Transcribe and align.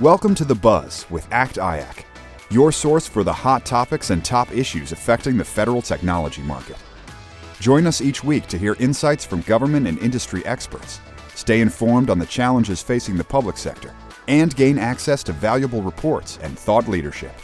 Welcome 0.00 0.36
to 0.36 0.44
The 0.44 0.54
Buzz 0.54 1.06
with 1.10 1.26
ACT 1.32 1.56
IAC, 1.56 2.04
your 2.52 2.70
source 2.70 3.08
for 3.08 3.24
the 3.24 3.32
hot 3.32 3.66
topics 3.66 4.10
and 4.10 4.24
top 4.24 4.48
issues 4.52 4.92
affecting 4.92 5.36
the 5.36 5.44
federal 5.44 5.82
technology 5.82 6.40
market. 6.40 6.76
Join 7.58 7.84
us 7.84 8.00
each 8.00 8.22
week 8.22 8.46
to 8.46 8.56
hear 8.56 8.76
insights 8.78 9.24
from 9.24 9.40
government 9.40 9.88
and 9.88 9.98
industry 9.98 10.46
experts, 10.46 11.00
stay 11.34 11.60
informed 11.60 12.10
on 12.10 12.20
the 12.20 12.26
challenges 12.26 12.80
facing 12.80 13.16
the 13.16 13.24
public 13.24 13.56
sector, 13.56 13.92
and 14.28 14.54
gain 14.54 14.78
access 14.78 15.24
to 15.24 15.32
valuable 15.32 15.82
reports 15.82 16.38
and 16.42 16.56
thought 16.56 16.86
leadership. 16.86 17.34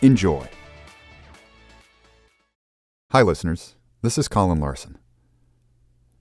Enjoy. 0.00 0.48
Hi, 3.10 3.20
listeners. 3.20 3.76
This 4.00 4.16
is 4.16 4.28
Colin 4.28 4.60
Larson. 4.60 4.96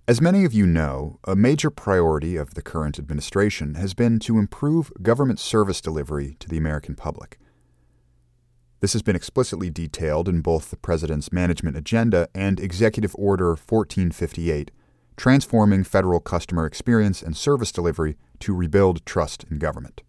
As 0.07 0.19
many 0.19 0.45
of 0.45 0.53
you 0.53 0.65
know, 0.65 1.19
a 1.25 1.35
major 1.35 1.69
priority 1.69 2.35
of 2.35 2.55
the 2.55 2.63
current 2.63 2.97
administration 2.97 3.75
has 3.75 3.93
been 3.93 4.17
to 4.21 4.39
improve 4.39 4.91
government 5.03 5.39
service 5.39 5.79
delivery 5.79 6.35
to 6.39 6.49
the 6.49 6.57
American 6.57 6.95
public. 6.95 7.39
This 8.79 8.93
has 8.93 9.03
been 9.03 9.15
explicitly 9.15 9.69
detailed 9.69 10.27
in 10.27 10.41
both 10.41 10.71
the 10.71 10.75
President's 10.75 11.31
Management 11.31 11.77
Agenda 11.77 12.27
and 12.33 12.59
Executive 12.59 13.15
Order 13.15 13.49
1458, 13.49 14.71
Transforming 15.17 15.83
Federal 15.83 16.19
Customer 16.19 16.65
Experience 16.65 17.21
and 17.21 17.37
Service 17.37 17.71
Delivery 17.71 18.17
to 18.39 18.55
Rebuild 18.55 19.05
Trust 19.05 19.45
in 19.51 19.59
Government. 19.59 20.01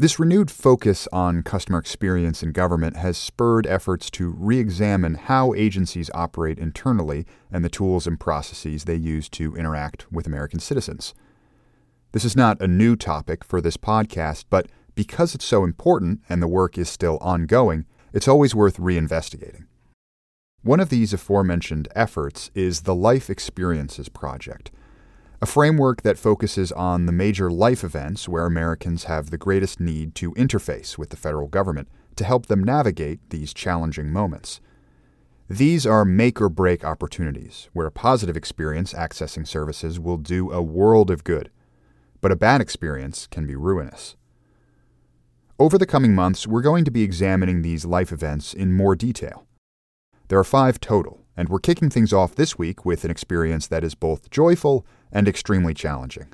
This 0.00 0.20
renewed 0.20 0.48
focus 0.48 1.08
on 1.12 1.42
customer 1.42 1.80
experience 1.80 2.40
in 2.40 2.52
government 2.52 2.96
has 2.96 3.18
spurred 3.18 3.66
efforts 3.66 4.10
to 4.10 4.28
re 4.38 4.60
examine 4.60 5.14
how 5.14 5.54
agencies 5.54 6.08
operate 6.14 6.56
internally 6.56 7.26
and 7.50 7.64
the 7.64 7.68
tools 7.68 8.06
and 8.06 8.20
processes 8.20 8.84
they 8.84 8.94
use 8.94 9.28
to 9.30 9.56
interact 9.56 10.06
with 10.12 10.24
American 10.24 10.60
citizens. 10.60 11.14
This 12.12 12.24
is 12.24 12.36
not 12.36 12.60
a 12.60 12.68
new 12.68 12.94
topic 12.94 13.42
for 13.42 13.60
this 13.60 13.76
podcast, 13.76 14.44
but 14.48 14.68
because 14.94 15.34
it's 15.34 15.44
so 15.44 15.64
important 15.64 16.20
and 16.28 16.40
the 16.40 16.46
work 16.46 16.78
is 16.78 16.88
still 16.88 17.18
ongoing, 17.20 17.84
it's 18.12 18.28
always 18.28 18.54
worth 18.54 18.76
reinvestigating. 18.76 19.66
One 20.62 20.78
of 20.78 20.90
these 20.90 21.12
aforementioned 21.12 21.88
efforts 21.96 22.52
is 22.54 22.82
the 22.82 22.94
Life 22.94 23.28
Experiences 23.28 24.08
Project 24.08 24.70
a 25.40 25.46
framework 25.46 26.02
that 26.02 26.18
focuses 26.18 26.72
on 26.72 27.06
the 27.06 27.12
major 27.12 27.50
life 27.50 27.84
events 27.84 28.28
where 28.28 28.44
Americans 28.44 29.04
have 29.04 29.30
the 29.30 29.38
greatest 29.38 29.78
need 29.78 30.14
to 30.16 30.32
interface 30.32 30.98
with 30.98 31.10
the 31.10 31.16
federal 31.16 31.46
government 31.46 31.88
to 32.16 32.24
help 32.24 32.46
them 32.46 32.64
navigate 32.64 33.20
these 33.30 33.54
challenging 33.54 34.12
moments. 34.12 34.60
These 35.48 35.86
are 35.86 36.04
make 36.04 36.40
or 36.40 36.48
break 36.48 36.84
opportunities 36.84 37.68
where 37.72 37.86
a 37.86 37.92
positive 37.92 38.36
experience 38.36 38.92
accessing 38.92 39.46
services 39.46 40.00
will 40.00 40.18
do 40.18 40.50
a 40.50 40.60
world 40.60 41.08
of 41.08 41.22
good, 41.22 41.50
but 42.20 42.32
a 42.32 42.36
bad 42.36 42.60
experience 42.60 43.28
can 43.28 43.46
be 43.46 43.54
ruinous. 43.54 44.16
Over 45.60 45.78
the 45.78 45.86
coming 45.86 46.14
months, 46.14 46.46
we're 46.48 46.62
going 46.62 46.84
to 46.84 46.90
be 46.90 47.02
examining 47.02 47.62
these 47.62 47.84
life 47.84 48.10
events 48.10 48.52
in 48.52 48.72
more 48.72 48.96
detail. 48.96 49.46
There 50.26 50.38
are 50.38 50.44
five 50.44 50.80
total, 50.80 51.24
and 51.36 51.48
we're 51.48 51.60
kicking 51.60 51.90
things 51.90 52.12
off 52.12 52.34
this 52.34 52.58
week 52.58 52.84
with 52.84 53.04
an 53.04 53.10
experience 53.10 53.68
that 53.68 53.84
is 53.84 53.94
both 53.94 54.30
joyful 54.30 54.84
and 55.12 55.28
extremely 55.28 55.74
challenging. 55.74 56.32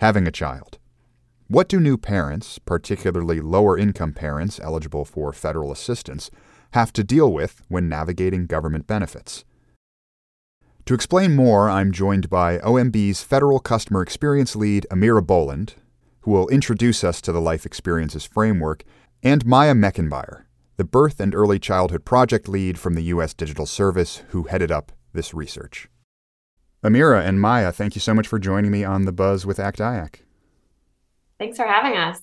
Having 0.00 0.26
a 0.26 0.32
child. 0.32 0.78
What 1.48 1.68
do 1.68 1.80
new 1.80 1.98
parents, 1.98 2.58
particularly 2.58 3.40
lower 3.40 3.76
income 3.76 4.12
parents 4.14 4.58
eligible 4.60 5.04
for 5.04 5.32
federal 5.32 5.70
assistance, 5.70 6.30
have 6.72 6.92
to 6.94 7.04
deal 7.04 7.32
with 7.32 7.62
when 7.68 7.88
navigating 7.88 8.46
government 8.46 8.86
benefits? 8.86 9.44
To 10.86 10.94
explain 10.94 11.36
more, 11.36 11.70
I'm 11.70 11.92
joined 11.92 12.28
by 12.28 12.58
OMB's 12.58 13.22
Federal 13.22 13.60
Customer 13.60 14.02
Experience 14.02 14.56
Lead, 14.56 14.86
Amira 14.90 15.24
Boland, 15.24 15.74
who 16.22 16.32
will 16.32 16.48
introduce 16.48 17.04
us 17.04 17.20
to 17.20 17.32
the 17.32 17.40
Life 17.40 17.64
Experiences 17.66 18.24
Framework, 18.24 18.82
and 19.22 19.46
Maya 19.46 19.74
Mechenbier, 19.74 20.44
the 20.78 20.84
Birth 20.84 21.20
and 21.20 21.34
Early 21.34 21.58
Childhood 21.60 22.04
Project 22.04 22.48
Lead 22.48 22.78
from 22.78 22.94
the 22.94 23.04
U.S. 23.04 23.34
Digital 23.34 23.66
Service, 23.66 24.22
who 24.30 24.44
headed 24.44 24.72
up 24.72 24.90
this 25.12 25.32
research. 25.34 25.88
Amira 26.84 27.24
and 27.24 27.40
Maya, 27.40 27.70
thank 27.70 27.94
you 27.94 28.00
so 28.00 28.12
much 28.12 28.26
for 28.26 28.38
joining 28.38 28.70
me 28.70 28.82
on 28.82 29.04
the 29.04 29.12
Buzz 29.12 29.46
with 29.46 29.60
ACT 29.60 29.78
IAC. 29.78 30.16
Thanks 31.38 31.56
for 31.56 31.66
having 31.66 31.96
us. 31.96 32.20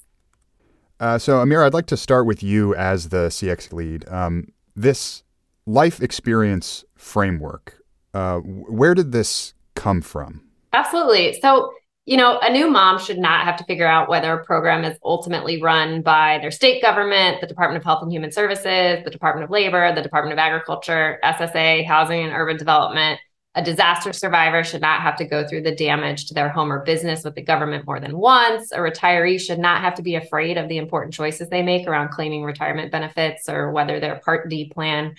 Uh, 1.00 1.18
so, 1.18 1.38
Amira, 1.38 1.66
I'd 1.66 1.74
like 1.74 1.86
to 1.88 1.98
start 1.98 2.26
with 2.26 2.44
you 2.44 2.76
as 2.76 3.10
the 3.10 3.30
CX 3.30 3.72
lead. 3.72 4.08
Um, 4.10 4.50
this 4.76 5.24
life 5.66 6.02
experience 6.02 6.84
framework, 6.96 7.82
uh, 8.14 8.40
where 8.40 8.94
did 8.94 9.14
this 9.14 9.54
come 9.76 10.02
from? 10.02 10.42
Absolutely. 10.74 11.40
So, 11.40 11.72
you 12.06 12.18
know, 12.18 12.40
a 12.42 12.52
new 12.52 12.70
mom 12.70 13.00
should 13.00 13.18
not 13.18 13.46
have 13.46 13.56
to 13.58 13.64
figure 13.64 13.88
out 13.88 14.10
whether 14.10 14.34
a 14.34 14.44
program 14.44 14.84
is 14.84 14.98
ultimately 15.06 15.62
run 15.62 16.02
by 16.02 16.40
their 16.42 16.52
state 16.52 16.82
government, 16.82 17.40
the 17.40 17.48
Department 17.48 17.78
of 17.78 17.86
Health 17.86 18.04
and 18.04 18.12
Human 18.12 18.32
Services, 18.32 19.04
the 19.06 19.12
Department 19.12 19.46
of 19.46 19.52
Labor, 19.52 19.94
the 19.96 20.02
Department 20.02 20.34
of 20.34 20.40
Agriculture, 20.40 21.20
SSA, 21.24 21.86
Housing 21.86 22.24
and 22.24 22.34
Urban 22.34 22.58
Development, 22.58 23.20
a 23.60 23.62
disaster 23.62 24.14
survivor 24.14 24.64
should 24.64 24.80
not 24.80 25.02
have 25.02 25.18
to 25.18 25.26
go 25.26 25.46
through 25.46 25.64
the 25.64 25.76
damage 25.76 26.28
to 26.28 26.34
their 26.34 26.48
home 26.48 26.72
or 26.72 26.86
business 26.86 27.26
with 27.26 27.36
the 27.36 27.42
government 27.42 27.86
more 27.86 28.00
than 28.00 28.18
once. 28.18 28.72
A 28.72 28.78
retiree 28.78 29.38
should 29.38 29.60
not 29.60 29.82
have 29.82 29.96
to 29.96 30.02
be 30.02 30.16
afraid 30.16 30.58
of 30.58 30.70
the 30.70 30.78
important 30.78 31.14
choices 31.14 31.50
they 31.50 31.62
make 31.62 31.86
around 31.86 32.12
claiming 32.12 32.44
retirement 32.44 32.90
benefits 32.90 33.50
or 33.50 33.72
whether 33.72 34.00
their 34.00 34.22
Part 34.24 34.48
D 34.48 34.72
plan, 34.74 35.16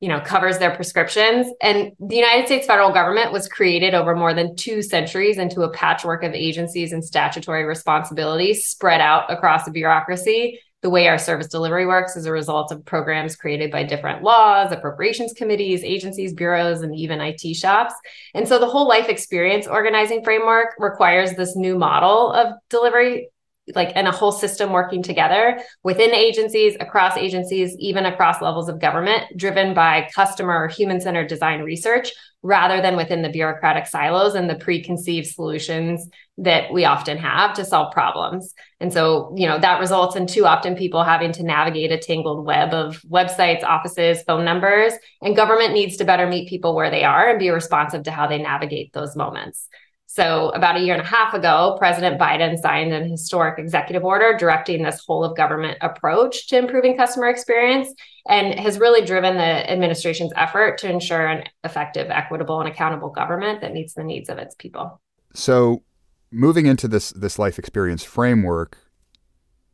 you 0.00 0.08
know, 0.08 0.20
covers 0.20 0.56
their 0.58 0.74
prescriptions. 0.74 1.48
And 1.60 1.92
the 2.00 2.16
United 2.16 2.46
States 2.46 2.66
federal 2.66 2.92
government 2.92 3.30
was 3.30 3.46
created 3.46 3.92
over 3.92 4.16
more 4.16 4.32
than 4.32 4.56
two 4.56 4.80
centuries 4.80 5.36
into 5.36 5.60
a 5.60 5.70
patchwork 5.70 6.24
of 6.24 6.32
agencies 6.32 6.94
and 6.94 7.04
statutory 7.04 7.64
responsibilities 7.64 8.64
spread 8.64 9.02
out 9.02 9.30
across 9.30 9.66
the 9.66 9.70
bureaucracy 9.70 10.60
the 10.82 10.90
way 10.90 11.06
our 11.06 11.18
service 11.18 11.46
delivery 11.46 11.86
works 11.86 12.16
is 12.16 12.26
a 12.26 12.32
result 12.32 12.72
of 12.72 12.84
programs 12.84 13.36
created 13.36 13.70
by 13.70 13.84
different 13.84 14.22
laws, 14.22 14.72
appropriations 14.72 15.32
committees, 15.32 15.82
agencies, 15.84 16.34
bureaus, 16.34 16.82
and 16.82 16.94
even 16.94 17.20
IT 17.20 17.54
shops. 17.54 17.94
And 18.34 18.46
so 18.46 18.58
the 18.58 18.68
whole 18.68 18.88
life 18.88 19.08
experience 19.08 19.66
organizing 19.66 20.24
framework 20.24 20.74
requires 20.78 21.34
this 21.34 21.56
new 21.56 21.78
model 21.78 22.32
of 22.32 22.54
delivery 22.68 23.28
like 23.74 23.92
and 23.94 24.08
a 24.08 24.12
whole 24.12 24.32
system 24.32 24.72
working 24.72 25.02
together 25.02 25.60
within 25.84 26.10
agencies 26.10 26.76
across 26.80 27.16
agencies 27.16 27.76
even 27.78 28.06
across 28.06 28.42
levels 28.42 28.68
of 28.68 28.80
government 28.80 29.24
driven 29.36 29.72
by 29.72 30.08
customer 30.14 30.66
human 30.68 31.00
centered 31.00 31.28
design 31.28 31.62
research 31.62 32.12
rather 32.42 32.82
than 32.82 32.96
within 32.96 33.22
the 33.22 33.28
bureaucratic 33.28 33.86
silos 33.86 34.34
and 34.34 34.50
the 34.50 34.56
preconceived 34.56 35.28
solutions 35.28 36.08
that 36.38 36.72
we 36.72 36.84
often 36.84 37.16
have 37.16 37.54
to 37.54 37.64
solve 37.64 37.92
problems. 37.92 38.52
And 38.80 38.92
so, 38.92 39.32
you 39.36 39.46
know, 39.46 39.58
that 39.58 39.78
results 39.78 40.16
in 40.16 40.26
too 40.26 40.44
often 40.44 40.74
people 40.74 41.04
having 41.04 41.30
to 41.32 41.44
navigate 41.44 41.92
a 41.92 41.98
tangled 41.98 42.44
web 42.44 42.74
of 42.74 43.00
websites, 43.02 43.62
offices, 43.62 44.22
phone 44.22 44.44
numbers, 44.44 44.92
and 45.20 45.36
government 45.36 45.72
needs 45.72 45.96
to 45.98 46.04
better 46.04 46.26
meet 46.26 46.48
people 46.48 46.74
where 46.74 46.90
they 46.90 47.04
are 47.04 47.30
and 47.30 47.38
be 47.38 47.50
responsive 47.50 48.02
to 48.04 48.10
how 48.10 48.26
they 48.26 48.38
navigate 48.38 48.92
those 48.92 49.14
moments. 49.14 49.68
So, 50.14 50.50
about 50.50 50.76
a 50.76 50.80
year 50.80 50.92
and 50.92 51.00
a 51.00 51.06
half 51.06 51.32
ago, 51.32 51.74
President 51.78 52.20
Biden 52.20 52.58
signed 52.58 52.92
an 52.92 53.08
historic 53.08 53.58
executive 53.58 54.04
order 54.04 54.36
directing 54.36 54.82
this 54.82 55.02
whole 55.06 55.24
of 55.24 55.34
government 55.34 55.78
approach 55.80 56.48
to 56.48 56.58
improving 56.58 56.98
customer 56.98 57.28
experience 57.28 57.88
and 58.28 58.60
has 58.60 58.78
really 58.78 59.06
driven 59.06 59.38
the 59.38 59.72
administration's 59.72 60.30
effort 60.36 60.76
to 60.80 60.90
ensure 60.90 61.26
an 61.26 61.44
effective, 61.64 62.10
equitable, 62.10 62.60
and 62.60 62.68
accountable 62.68 63.08
government 63.08 63.62
that 63.62 63.72
meets 63.72 63.94
the 63.94 64.04
needs 64.04 64.28
of 64.28 64.36
its 64.36 64.54
people. 64.54 65.00
So, 65.32 65.82
moving 66.30 66.66
into 66.66 66.88
this 66.88 67.12
this 67.12 67.38
life 67.38 67.58
experience 67.58 68.04
framework, 68.04 68.76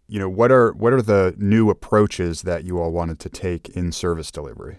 you 0.07 0.21
know, 0.21 0.29
what 0.29 0.53
are 0.53 0.73
what 0.75 0.93
are 0.93 1.03
the 1.03 1.35
new 1.37 1.69
approaches 1.69 2.43
that 2.43 2.63
you 2.63 2.79
all 2.79 2.93
wanted 2.93 3.19
to 3.19 3.29
take 3.29 3.71
in 3.71 3.91
service 3.91 4.31
delivery? 4.31 4.77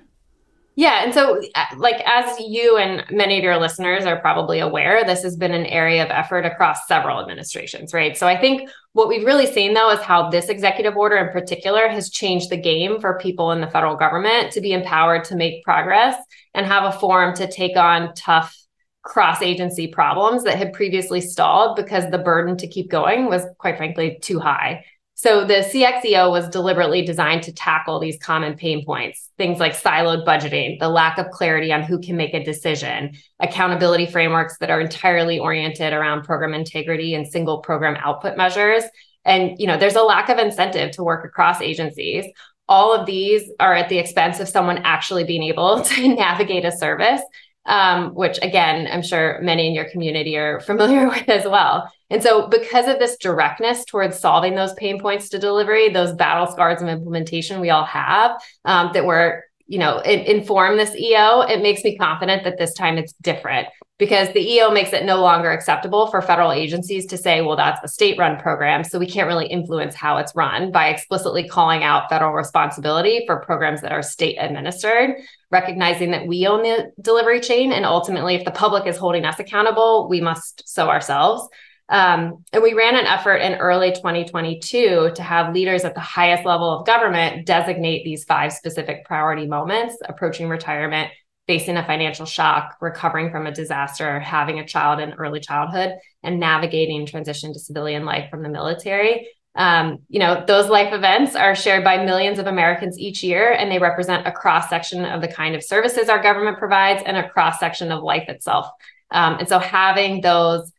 Yeah. 0.75 1.03
And 1.03 1.13
so, 1.13 1.41
uh, 1.55 1.65
like, 1.75 2.01
as 2.05 2.39
you 2.39 2.77
and 2.77 3.03
many 3.11 3.37
of 3.37 3.43
your 3.43 3.57
listeners 3.57 4.05
are 4.05 4.19
probably 4.21 4.59
aware, 4.59 5.03
this 5.03 5.23
has 5.23 5.35
been 5.35 5.51
an 5.51 5.65
area 5.65 6.03
of 6.03 6.09
effort 6.09 6.45
across 6.45 6.87
several 6.87 7.19
administrations, 7.19 7.93
right? 7.93 8.17
So, 8.17 8.27
I 8.27 8.39
think 8.39 8.69
what 8.93 9.09
we've 9.09 9.25
really 9.25 9.45
seen, 9.45 9.73
though, 9.73 9.91
is 9.91 9.99
how 9.99 10.29
this 10.29 10.47
executive 10.47 10.95
order 10.95 11.17
in 11.17 11.33
particular 11.33 11.89
has 11.89 12.09
changed 12.09 12.49
the 12.49 12.57
game 12.57 13.01
for 13.01 13.19
people 13.19 13.51
in 13.51 13.59
the 13.59 13.69
federal 13.69 13.97
government 13.97 14.53
to 14.53 14.61
be 14.61 14.71
empowered 14.71 15.25
to 15.25 15.35
make 15.35 15.65
progress 15.65 16.15
and 16.53 16.65
have 16.65 16.85
a 16.85 16.97
forum 16.97 17.35
to 17.35 17.51
take 17.51 17.75
on 17.75 18.13
tough 18.13 18.55
cross 19.01 19.41
agency 19.41 19.87
problems 19.87 20.43
that 20.43 20.57
had 20.57 20.71
previously 20.71 21.19
stalled 21.19 21.75
because 21.75 22.09
the 22.09 22.17
burden 22.17 22.55
to 22.57 22.67
keep 22.67 22.89
going 22.89 23.25
was, 23.25 23.43
quite 23.57 23.75
frankly, 23.75 24.17
too 24.21 24.39
high. 24.39 24.85
So 25.21 25.43
the 25.43 25.55
CXEO 25.55 26.31
was 26.31 26.47
deliberately 26.47 27.01
designed 27.01 27.43
to 27.43 27.51
tackle 27.51 27.99
these 27.99 28.17
common 28.19 28.55
pain 28.55 28.85
points, 28.85 29.31
things 29.37 29.59
like 29.59 29.73
siloed 29.73 30.25
budgeting, 30.25 30.79
the 30.79 30.87
lack 30.87 31.17
of 31.17 31.29
clarity 31.29 31.73
on 31.73 31.83
who 31.83 31.99
can 31.99 32.15
make 32.15 32.33
a 32.33 32.41
decision, 32.41 33.17
accountability 33.41 34.05
frameworks 34.05 34.57
that 34.59 34.69
are 34.69 34.79
entirely 34.79 35.37
oriented 35.37 35.91
around 35.91 36.23
program 36.23 36.53
integrity 36.53 37.15
and 37.15 37.27
single 37.27 37.59
program 37.59 37.97
output 37.99 38.37
measures. 38.37 38.85
And 39.25 39.59
you 39.59 39.67
know, 39.67 39.77
there's 39.77 39.97
a 39.97 40.03
lack 40.03 40.29
of 40.29 40.37
incentive 40.37 40.91
to 40.91 41.03
work 41.03 41.25
across 41.25 41.59
agencies. 41.59 42.23
All 42.69 42.95
of 42.95 43.05
these 43.05 43.51
are 43.59 43.75
at 43.75 43.89
the 43.89 43.97
expense 43.97 44.39
of 44.39 44.47
someone 44.47 44.77
actually 44.85 45.25
being 45.25 45.43
able 45.43 45.81
to 45.83 46.15
navigate 46.15 46.63
a 46.63 46.71
service, 46.71 47.21
um, 47.65 48.15
which 48.15 48.39
again, 48.41 48.87
I'm 48.89 49.03
sure 49.03 49.41
many 49.41 49.67
in 49.67 49.73
your 49.73 49.89
community 49.89 50.37
are 50.37 50.61
familiar 50.61 51.09
with 51.09 51.27
as 51.27 51.43
well. 51.43 51.91
And 52.09 52.23
so, 52.23 52.47
because 52.47 52.87
of 52.87 52.99
this 52.99 53.17
directness 53.17 53.85
towards 53.85 54.19
solving 54.19 54.55
those 54.55 54.73
pain 54.73 54.99
points 54.99 55.29
to 55.29 55.39
delivery, 55.39 55.89
those 55.89 56.13
battle 56.13 56.47
scars 56.47 56.81
of 56.81 56.87
implementation 56.87 57.61
we 57.61 57.69
all 57.69 57.85
have 57.85 58.31
um, 58.65 58.91
that 58.93 59.05
were, 59.05 59.43
you 59.67 59.77
know, 59.77 59.99
inform 59.99 60.77
this 60.77 60.95
EO, 60.95 61.41
it 61.41 61.61
makes 61.61 61.83
me 61.83 61.97
confident 61.97 62.43
that 62.43 62.57
this 62.57 62.73
time 62.73 62.97
it's 62.97 63.13
different 63.21 63.67
because 63.99 64.31
the 64.33 64.39
EO 64.39 64.71
makes 64.71 64.93
it 64.93 65.03
no 65.03 65.21
longer 65.21 65.51
acceptable 65.51 66.07
for 66.07 66.21
federal 66.21 66.53
agencies 66.53 67.05
to 67.07 67.17
say, 67.17 67.41
well, 67.41 67.57
that's 67.57 67.81
a 67.83 67.87
state 67.87 68.17
run 68.17 68.39
program. 68.39 68.83
So 68.83 68.97
we 68.97 69.05
can't 69.05 69.27
really 69.27 69.47
influence 69.47 69.93
how 69.93 70.17
it's 70.17 70.33
run 70.35 70.71
by 70.71 70.87
explicitly 70.87 71.47
calling 71.47 71.83
out 71.83 72.09
federal 72.09 72.31
responsibility 72.31 73.23
for 73.27 73.41
programs 73.41 73.81
that 73.81 73.91
are 73.91 74.01
state 74.01 74.37
administered, 74.39 75.15
recognizing 75.51 76.11
that 76.11 76.25
we 76.25 76.47
own 76.47 76.63
the 76.63 76.91
delivery 77.01 77.41
chain. 77.41 77.73
And 77.73 77.85
ultimately, 77.85 78.35
if 78.35 78.45
the 78.45 78.51
public 78.51 78.87
is 78.87 78.95
holding 78.95 79.25
us 79.25 79.37
accountable, 79.37 80.07
we 80.09 80.21
must 80.21 80.63
so 80.65 80.87
ourselves. 80.87 81.47
Um, 81.89 82.45
and 82.53 82.61
we 82.61 82.73
ran 82.73 82.95
an 82.95 83.05
effort 83.05 83.37
in 83.37 83.55
early 83.55 83.91
2022 83.91 85.11
to 85.15 85.23
have 85.23 85.53
leaders 85.53 85.83
at 85.83 85.95
the 85.95 85.99
highest 85.99 86.45
level 86.45 86.69
of 86.71 86.85
government 86.85 87.47
designate 87.47 88.03
these 88.03 88.25
five 88.25 88.53
specific 88.53 89.05
priority 89.05 89.47
moments 89.47 89.97
approaching 90.07 90.49
retirement 90.49 91.11
facing 91.49 91.77
a 91.77 91.85
financial 91.87 92.27
shock, 92.27 92.77
recovering 92.79 93.31
from 93.31 93.47
a 93.47 93.51
disaster, 93.51 94.19
having 94.19 94.59
a 94.59 94.67
child 94.67 94.99
in 94.99 95.13
early 95.13 95.39
childhood, 95.39 95.93
and 96.21 96.39
navigating 96.39 97.07
transition 97.07 97.51
to 97.51 97.57
civilian 97.57 98.05
life 98.05 98.29
from 98.29 98.43
the 98.43 98.49
military. 98.49 99.27
Um, 99.55 99.97
you 100.09 100.19
know, 100.19 100.43
those 100.45 100.69
life 100.69 100.93
events 100.93 101.35
are 101.35 101.55
shared 101.55 101.83
by 101.83 102.05
millions 102.05 102.37
of 102.37 102.45
Americans 102.45 102.99
each 102.99 103.23
year, 103.23 103.51
and 103.51 103.71
they 103.71 103.79
represent 103.79 104.27
a 104.27 104.31
cross 104.31 104.69
section 104.69 105.03
of 105.05 105.21
the 105.21 105.27
kind 105.27 105.55
of 105.55 105.63
services 105.63 106.07
our 106.07 106.21
government 106.21 106.59
provides 106.59 107.01
and 107.03 107.17
a 107.17 107.27
cross 107.27 107.59
section 107.59 107.91
of 107.91 108.03
life 108.03 108.29
itself. 108.29 108.69
Um, 109.09 109.39
and 109.39 109.49
so, 109.49 109.57
having 109.57 110.21
those 110.21 110.71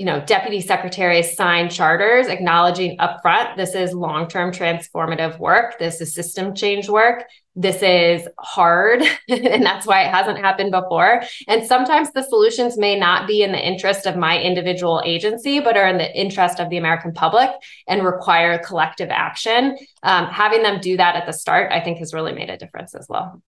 you 0.00 0.06
know, 0.06 0.18
deputy 0.24 0.62
secretaries 0.62 1.36
sign 1.36 1.68
charters 1.68 2.26
acknowledging 2.26 2.96
upfront 2.96 3.54
this 3.56 3.74
is 3.74 3.92
long-term 3.92 4.50
transformative 4.50 5.38
work, 5.38 5.78
this 5.78 6.00
is 6.00 6.14
system 6.14 6.54
change 6.54 6.88
work, 6.88 7.24
this 7.54 7.82
is 7.82 8.26
hard, 8.38 9.02
and 9.28 9.62
that's 9.62 9.86
why 9.86 10.00
it 10.04 10.10
hasn't 10.10 10.38
happened 10.38 10.70
before. 10.70 11.22
And 11.48 11.66
sometimes 11.66 12.10
the 12.12 12.22
solutions 12.22 12.78
may 12.78 12.98
not 12.98 13.28
be 13.28 13.42
in 13.42 13.52
the 13.52 13.62
interest 13.62 14.06
of 14.06 14.16
my 14.16 14.40
individual 14.40 15.02
agency, 15.04 15.60
but 15.60 15.76
are 15.76 15.88
in 15.88 15.98
the 15.98 16.18
interest 16.18 16.60
of 16.60 16.70
the 16.70 16.78
American 16.78 17.12
public 17.12 17.50
and 17.86 18.02
require 18.02 18.56
collective 18.56 19.10
action. 19.10 19.76
Um, 20.02 20.28
having 20.28 20.62
them 20.62 20.80
do 20.80 20.96
that 20.96 21.14
at 21.14 21.26
the 21.26 21.32
start, 21.34 21.72
I 21.72 21.80
think, 21.80 21.98
has 21.98 22.14
really 22.14 22.32
made 22.32 22.48
a 22.48 22.56
difference 22.56 22.94
as 22.94 23.04
well. 23.06 23.42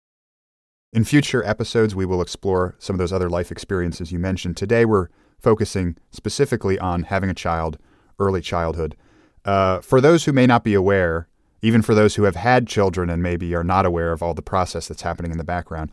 In 0.95 1.05
future 1.05 1.45
episodes, 1.45 1.95
we 1.95 2.07
will 2.07 2.23
explore 2.23 2.75
some 2.79 2.95
of 2.95 2.99
those 2.99 3.13
other 3.13 3.29
life 3.29 3.53
experiences 3.53 4.13
you 4.13 4.19
mentioned. 4.19 4.57
Today, 4.57 4.87
we're 4.87 5.09
focusing 5.39 5.97
specifically 6.11 6.79
on 6.79 7.05
having 7.05 7.31
a 7.31 7.35
child, 7.35 7.79
early 8.19 8.41
childhood. 8.41 8.97
Uh, 9.45 9.81
for 9.81 10.01
those 10.01 10.25
who 10.25 10.33
may 10.33 10.47
not 10.47 10.65
be 10.65 10.75
aware, 10.75 11.29
even 11.63 11.83
for 11.83 11.95
those 11.95 12.15
who 12.15 12.25
have 12.25 12.37
had 12.37 12.67
children 12.67 13.11
and 13.11 13.23
maybe 13.23 13.55
are 13.55 13.65
not 13.65 13.87
aware 13.87 14.13
of 14.13 14.23
all 14.23 14.35
the 14.35 14.43
process 14.43 14.89
that's 14.89 15.03
happening 15.03 15.33
in 15.33 15.39
the 15.39 15.45
background, 15.45 15.91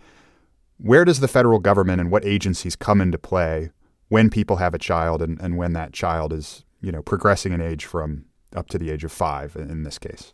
where 0.77 1.05
does 1.05 1.19
the 1.19 1.27
federal 1.27 1.59
government 1.59 2.01
and 2.01 2.11
what 2.11 2.25
agencies 2.25 2.75
come 2.75 3.01
into 3.01 3.17
play 3.17 3.71
when 4.09 4.29
people 4.29 4.57
have 4.57 4.73
a 4.73 4.79
child 4.79 5.21
and, 5.21 5.39
and 5.41 5.57
when 5.57 5.73
that 5.73 5.93
child 5.93 6.33
is, 6.33 6.63
you 6.81 6.91
know, 6.91 7.01
progressing 7.01 7.53
in 7.53 7.61
age 7.61 7.85
from 7.85 8.25
up 8.55 8.67
to 8.67 8.77
the 8.77 8.91
age 8.91 9.03
of 9.03 9.11
five 9.11 9.55
in 9.55 9.83
this 9.83 9.97
case? 9.97 10.33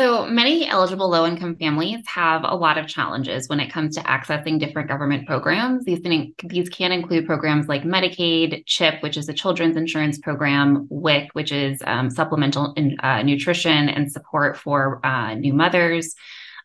So 0.00 0.24
many 0.24 0.66
eligible 0.66 1.10
low 1.10 1.26
income 1.26 1.56
families 1.56 2.02
have 2.06 2.40
a 2.42 2.56
lot 2.56 2.78
of 2.78 2.86
challenges 2.86 3.50
when 3.50 3.60
it 3.60 3.70
comes 3.70 3.96
to 3.96 4.00
accessing 4.04 4.58
different 4.58 4.88
government 4.88 5.26
programs. 5.26 5.84
These 5.84 6.00
can, 6.00 6.32
these 6.42 6.70
can 6.70 6.90
include 6.90 7.26
programs 7.26 7.68
like 7.68 7.82
Medicaid, 7.82 8.64
CHIP, 8.64 9.02
which 9.02 9.18
is 9.18 9.28
a 9.28 9.34
children's 9.34 9.76
insurance 9.76 10.16
program, 10.16 10.86
WIC, 10.88 11.28
which 11.34 11.52
is 11.52 11.82
um, 11.84 12.08
supplemental 12.08 12.72
in, 12.78 12.98
uh, 13.00 13.20
nutrition 13.20 13.90
and 13.90 14.10
support 14.10 14.56
for 14.56 15.04
uh, 15.04 15.34
new 15.34 15.52
mothers. 15.52 16.14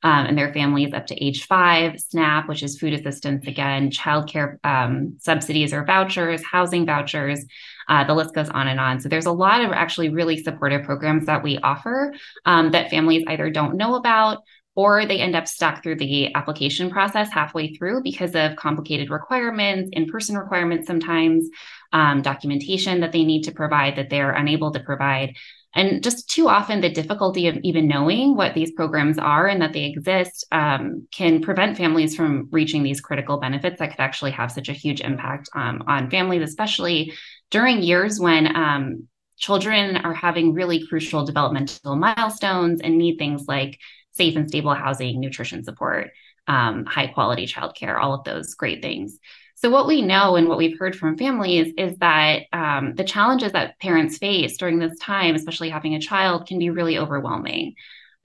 Um, 0.02 0.28
and 0.28 0.38
their 0.38 0.54
families 0.54 0.94
up 0.94 1.08
to 1.08 1.16
age 1.22 1.46
five, 1.46 2.00
SNAP, 2.00 2.48
which 2.48 2.64
is 2.64 2.80
food 2.80 2.94
assistance 2.94 3.48
again, 3.48 3.90
childcare 3.90 4.64
um, 4.64 5.18
subsidies 5.20 5.74
or 5.74 5.84
vouchers, 5.84 6.42
housing 6.42 6.86
vouchers, 6.86 7.44
uh, 7.88 8.04
the 8.04 8.14
list 8.14 8.34
goes 8.34 8.50
on 8.50 8.68
and 8.68 8.80
on. 8.80 9.00
So 9.00 9.10
there's 9.10 9.26
a 9.26 9.32
lot 9.32 9.62
of 9.62 9.72
actually 9.72 10.10
really 10.10 10.42
supportive 10.42 10.84
programs 10.84 11.26
that 11.26 11.44
we 11.44 11.58
offer 11.60 12.14
um, 12.46 12.72
that 12.72 12.90
families 12.90 13.24
either 13.28 13.50
don't 13.50 13.78
know 13.78 13.96
about 13.96 14.40
or 14.76 15.06
they 15.06 15.20
end 15.20 15.36
up 15.36 15.48
stuck 15.48 15.82
through 15.82 15.96
the 15.96 16.34
application 16.36 16.90
process 16.90 17.32
halfway 17.32 17.74
through 17.74 18.04
because 18.04 18.36
of 18.36 18.58
complicated 18.58 19.10
requirements, 19.10 19.90
in 19.94 20.06
person 20.06 20.38
requirements 20.38 20.86
sometimes, 20.86 21.50
um, 21.94 22.22
documentation 22.22 23.00
that 23.00 23.14
they 23.14 23.24
need 23.24 23.44
to 23.44 23.54
provide 23.54 23.96
that 23.96 24.10
they're 24.10 24.32
unable 24.32 24.72
to 24.72 24.82
provide. 24.82 25.34
And 25.76 26.02
just 26.02 26.30
too 26.30 26.48
often, 26.48 26.80
the 26.80 26.90
difficulty 26.90 27.48
of 27.48 27.58
even 27.64 27.88
knowing 27.88 28.36
what 28.36 28.54
these 28.54 28.72
programs 28.72 29.18
are 29.18 29.46
and 29.48 29.62
that 29.62 29.74
they 29.74 29.84
exist 29.84 30.46
um, 30.54 31.06
can 31.12 31.42
prevent 31.42 31.78
families 31.78 32.16
from 32.16 32.48
reaching 32.52 32.82
these 32.82 33.02
critical 33.02 33.38
benefits 33.38 33.80
that 33.80 33.92
could 33.92 34.00
actually 34.00 34.32
have 34.32 34.52
such 34.52 34.70
a 34.70 34.74
huge 34.74 35.02
impact 35.02 35.50
um, 35.54 35.84
on 35.86 36.10
families, 36.10 36.42
especially 36.42 37.14
during 37.52 37.84
years 37.84 38.20
when 38.20 38.56
um, 38.56 39.08
children 39.38 39.98
are 39.98 40.14
having 40.14 40.54
really 40.54 40.88
crucial 40.88 41.26
developmental 41.26 41.98
milestones 41.98 42.80
and 42.82 42.98
need 42.98 43.18
things 43.18 43.44
like 43.48 43.78
safe 44.14 44.38
and 44.38 44.48
stable 44.48 44.74
housing, 44.74 45.20
nutrition 45.20 45.64
support, 45.64 46.12
um, 46.48 46.86
high 46.86 47.08
quality 47.08 47.46
childcare, 47.48 48.00
all 48.00 48.14
of 48.14 48.24
those 48.24 48.56
great 48.56 48.82
things. 48.82 49.20
So, 49.66 49.72
what 49.72 49.88
we 49.88 50.04
know 50.04 50.36
and 50.36 50.48
what 50.48 50.60
we've 50.60 50.78
heard 50.78 50.96
from 50.96 51.18
families 51.18 51.74
is 51.76 51.98
that 51.98 52.44
um, 52.54 52.94
the 52.94 53.04
challenges 53.04 53.54
that 53.54 53.80
parents 53.80 54.20
face 54.20 54.58
during 54.58 54.78
this 54.78 54.96
time, 55.00 55.34
especially 55.34 55.72
having 55.72 55.96
a 55.96 56.00
child, 56.00 56.46
can 56.46 56.60
be 56.60 56.70
really 56.70 57.00
overwhelming. 57.00 57.74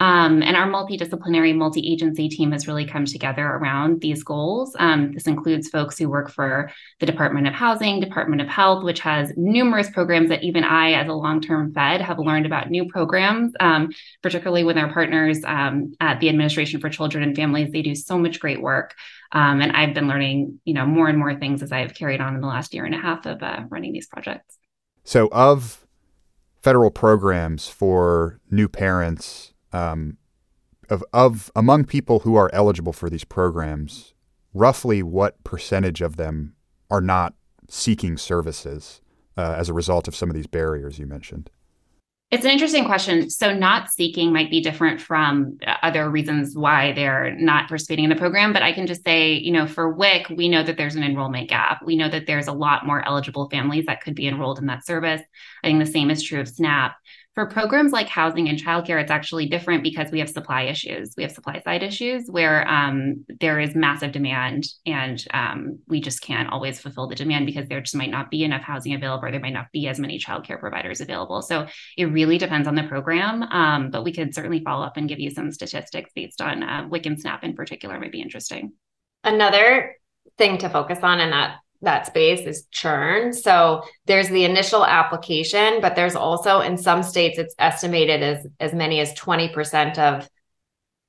Um, 0.01 0.43
and 0.43 0.55
our 0.55 0.67
multidisciplinary, 0.67 1.55
multi 1.55 1.81
agency 1.91 2.29
team 2.29 2.53
has 2.53 2.69
really 2.69 2.85
come 2.85 3.07
together 3.07 3.47
around 3.47 4.03
these 4.03 4.23
goals. 4.23 4.77
Um, 4.79 5.13
this 5.13 5.27
includes 5.27 5.71
folks 5.71 5.99
who 5.99 6.11
work 6.11 6.31
for 6.31 6.71
the 6.99 7.07
Department 7.07 7.47
of 7.47 7.55
Housing, 7.55 8.01
Department 8.01 8.43
of 8.43 8.49
Health, 8.49 8.85
which 8.85 9.01
has 9.01 9.33
numerous 9.35 9.89
programs 9.89 10.29
that 10.29 10.43
even 10.43 10.63
I, 10.63 10.93
as 10.93 11.09
a 11.09 11.15
long 11.15 11.41
term 11.41 11.73
Fed, 11.73 12.03
have 12.03 12.19
learned 12.19 12.45
about 12.45 12.69
new 12.69 12.85
programs, 12.85 13.55
um, 13.61 13.93
particularly 14.23 14.65
with 14.65 14.77
our 14.77 14.93
partners 14.93 15.39
um, 15.47 15.95
at 16.01 16.21
the 16.21 16.29
Administration 16.29 16.81
for 16.81 16.91
Children 16.91 17.23
and 17.23 17.35
Families. 17.35 17.73
They 17.73 17.81
do 17.81 17.95
so 17.95 18.19
much 18.19 18.41
great 18.41 18.61
work. 18.61 18.95
Um, 19.33 19.61
and 19.61 19.73
I've 19.73 19.95
been 19.95 20.09
learning, 20.09 20.59
you 20.65 20.75
know, 20.75 20.85
more 20.87 21.09
and 21.09 21.19
more 21.19 21.35
things 21.39 21.63
as 21.63 21.71
I've 21.71 21.95
carried 21.95 22.21
on 22.21 22.35
in 22.35 22.41
the 22.41 22.49
last 22.49 22.75
year 22.75 22.85
and 22.85 22.95
a 22.95 22.99
half 22.99 23.27
of 23.27 23.43
uh, 23.43 23.63
running 23.69 23.93
these 23.93 24.07
projects. 24.07 24.59
So, 25.05 25.29
of 25.33 25.87
federal 26.63 26.91
programs 26.91 27.69
for 27.69 28.41
new 28.51 28.69
parents 28.69 29.53
um, 29.73 30.19
of, 30.89 31.05
of 31.13 31.51
among 31.55 31.85
people 31.85 32.21
who 32.21 32.35
are 32.35 32.51
eligible 32.53 32.93
for 32.93 33.09
these 33.09 33.25
programs, 33.25 34.15
roughly 34.53 35.03
what 35.03 35.43
percentage 35.45 36.01
of 36.01 36.17
them 36.17 36.55
are 36.91 37.01
not 37.01 37.35
seeking 37.69 38.17
services 38.17 39.01
uh, 39.37 39.55
as 39.57 39.69
a 39.69 39.73
result 39.73 40.09
of 40.09 40.17
some 40.17 40.29
of 40.29 40.35
these 40.35 40.49
barriers 40.49 40.99
you 40.99 41.07
mentioned? 41.07 41.51
It's 42.31 42.45
an 42.45 42.53
interesting 42.53 42.85
question. 42.85 43.29
So, 43.29 43.53
not 43.53 43.91
seeking 43.91 44.33
might 44.33 44.53
be 44.53 44.61
different 44.61 45.01
from 45.01 45.59
uh, 45.67 45.79
other 45.83 46.09
reasons 46.09 46.57
why 46.57 46.93
they're 46.93 47.35
not 47.35 47.67
participating 47.67 48.05
in 48.05 48.11
the 48.11 48.15
program. 48.15 48.53
But 48.53 48.63
I 48.63 48.73
can 48.73 48.87
just 48.87 49.05
say, 49.05 49.33
you 49.33 49.51
know, 49.51 49.67
for 49.67 49.91
WIC, 49.91 50.29
we 50.29 50.49
know 50.49 50.63
that 50.63 50.77
there's 50.77 50.95
an 50.95 51.03
enrollment 51.03 51.49
gap. 51.49 51.85
We 51.85 51.97
know 51.97 52.09
that 52.09 52.27
there's 52.27 52.47
a 52.47 52.53
lot 52.53 52.87
more 52.87 53.05
eligible 53.05 53.51
families 53.51 53.87
that 53.87 54.01
could 54.01 54.15
be 54.15 54.29
enrolled 54.29 54.61
in 54.61 54.67
that 54.67 54.87
service. 54.87 55.21
I 55.65 55.67
think 55.67 55.85
the 55.85 55.91
same 55.91 56.09
is 56.09 56.23
true 56.23 56.41
of 56.41 56.49
SNAP. 56.49 56.95
For 57.37 57.47
programs 57.47 57.93
like 57.93 58.09
housing 58.09 58.49
and 58.49 58.59
childcare, 58.59 59.01
it's 59.01 59.11
actually 59.11 59.47
different 59.47 59.85
because 59.85 60.11
we 60.11 60.19
have 60.19 60.29
supply 60.29 60.63
issues. 60.63 61.15
We 61.17 61.23
have 61.23 61.31
supply 61.31 61.61
side 61.61 61.85
issues 61.85 62.29
where 62.29 62.69
um, 62.69 63.25
there 63.39 63.61
is 63.61 63.77
massive 63.77 64.11
demand, 64.11 64.67
and 64.85 65.25
um, 65.33 65.79
we 65.87 66.01
just 66.01 66.23
can't 66.23 66.51
always 66.51 66.81
fulfill 66.81 67.07
the 67.07 67.15
demand 67.15 67.47
because 67.47 67.69
there 67.69 67.81
just 67.81 67.95
might 67.95 68.11
not 68.11 68.33
be 68.33 68.43
enough 68.43 68.63
housing 68.63 68.95
available, 68.95 69.29
or 69.29 69.31
there 69.31 69.39
might 69.39 69.53
not 69.53 69.71
be 69.73 69.87
as 69.87 70.01
many 70.01 70.19
childcare 70.19 70.59
providers 70.59 71.01
available. 71.01 71.41
So 71.41 71.69
it 71.97 72.07
really 72.07 72.37
depends 72.37 72.67
on 72.67 72.75
the 72.75 72.83
program, 72.83 73.45
um, 73.45 73.91
but 73.91 74.03
we 74.03 74.13
could 74.13 74.35
certainly 74.35 74.65
follow 74.65 74.85
up 74.85 74.97
and 74.97 75.09
give 75.09 75.21
you 75.21 75.31
some 75.31 75.53
statistics 75.53 76.11
based 76.13 76.41
on 76.41 76.65
uh, 76.65 76.89
WIC 76.89 77.07
and 77.07 77.21
SNAP 77.21 77.45
in 77.45 77.55
particular. 77.55 78.01
Might 78.01 78.11
be 78.11 78.23
interesting. 78.23 78.73
Another 79.23 79.95
thing 80.37 80.59
to 80.59 80.69
focus 80.69 80.99
on 81.03 81.21
and 81.21 81.33
that 81.33 81.59
that 81.83 82.07
space 82.07 82.41
is 82.47 82.67
churn. 82.71 83.33
So 83.33 83.83
there's 84.07 84.29
the 84.29 84.45
initial 84.45 84.85
application, 84.85 85.81
but 85.81 85.97
there's 85.97 86.15
also 86.15 86.61
in 86.61 86.77
some 86.77 87.03
states 87.03 87.39
it's 87.39 87.55
estimated 87.59 88.23
as 88.23 88.47
as 88.61 88.75
many 88.75 89.01
as 89.01 89.15
20% 89.15 89.99
of 89.99 90.29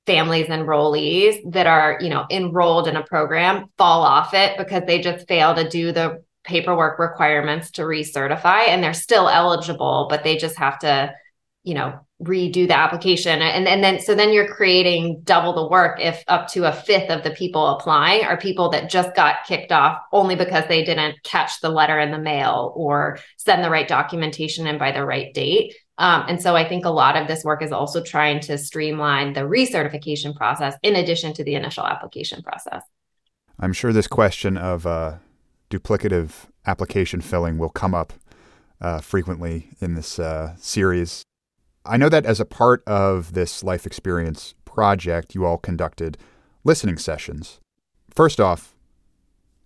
families 0.05 0.47
enrollees 0.47 1.51
that 1.51 1.67
are, 1.67 1.97
you 2.01 2.09
know, 2.09 2.25
enrolled 2.31 2.87
in 2.87 2.95
a 2.95 3.03
program 3.03 3.65
fall 3.77 4.01
off 4.01 4.33
it 4.33 4.57
because 4.57 4.83
they 4.87 4.99
just 4.99 5.27
fail 5.27 5.53
to 5.53 5.67
do 5.69 5.91
the 5.91 6.23
paperwork 6.43 6.97
requirements 6.97 7.71
to 7.71 7.83
recertify 7.83 8.67
and 8.67 8.83
they're 8.83 8.93
still 8.93 9.29
eligible, 9.29 10.07
but 10.09 10.23
they 10.23 10.37
just 10.37 10.57
have 10.57 10.79
to 10.79 11.13
you 11.63 11.73
know 11.73 11.99
redo 12.23 12.67
the 12.67 12.77
application. 12.77 13.41
And, 13.41 13.67
and 13.67 13.83
then 13.83 13.99
so 13.99 14.13
then 14.13 14.31
you're 14.31 14.47
creating 14.47 15.21
double 15.23 15.53
the 15.53 15.67
work 15.67 15.99
if 15.99 16.23
up 16.27 16.47
to 16.49 16.65
a 16.65 16.71
fifth 16.71 17.09
of 17.09 17.23
the 17.23 17.31
people 17.31 17.65
applying 17.67 18.23
are 18.23 18.37
people 18.37 18.69
that 18.69 18.89
just 18.89 19.15
got 19.15 19.37
kicked 19.47 19.71
off 19.71 19.99
only 20.11 20.35
because 20.35 20.65
they 20.67 20.83
didn't 20.83 21.15
catch 21.23 21.61
the 21.61 21.69
letter 21.69 21.99
in 21.99 22.11
the 22.11 22.19
mail 22.19 22.73
or 22.75 23.17
send 23.37 23.63
the 23.63 23.69
right 23.69 23.87
documentation 23.87 24.67
in 24.67 24.77
by 24.77 24.91
the 24.91 25.05
right 25.05 25.33
date. 25.33 25.73
Um, 25.97 26.25
and 26.27 26.41
so 26.41 26.55
i 26.55 26.67
think 26.67 26.85
a 26.85 26.89
lot 26.89 27.15
of 27.15 27.27
this 27.27 27.43
work 27.43 27.61
is 27.61 27.71
also 27.71 28.01
trying 28.01 28.39
to 28.41 28.57
streamline 28.57 29.33
the 29.33 29.41
recertification 29.41 30.35
process 30.35 30.75
in 30.83 30.95
addition 30.95 31.33
to 31.33 31.43
the 31.43 31.55
initial 31.55 31.85
application 31.85 32.41
process. 32.41 32.83
I'm 33.59 33.73
sure 33.73 33.93
this 33.93 34.07
question 34.07 34.57
of 34.57 34.85
uh, 34.85 35.17
duplicative 35.69 36.47
application 36.65 37.21
filling 37.21 37.57
will 37.57 37.69
come 37.69 37.93
up 37.93 38.13
uh, 38.79 38.99
frequently 38.99 39.69
in 39.79 39.93
this 39.93 40.17
uh, 40.17 40.55
series 40.57 41.23
I 41.85 41.97
know 41.97 42.09
that 42.09 42.25
as 42.25 42.39
a 42.39 42.45
part 42.45 42.83
of 42.85 43.33
this 43.33 43.63
life 43.63 43.85
experience 43.85 44.53
project, 44.65 45.33
you 45.33 45.45
all 45.45 45.57
conducted 45.57 46.17
listening 46.63 46.97
sessions. 46.97 47.59
First 48.13 48.39
off, 48.39 48.75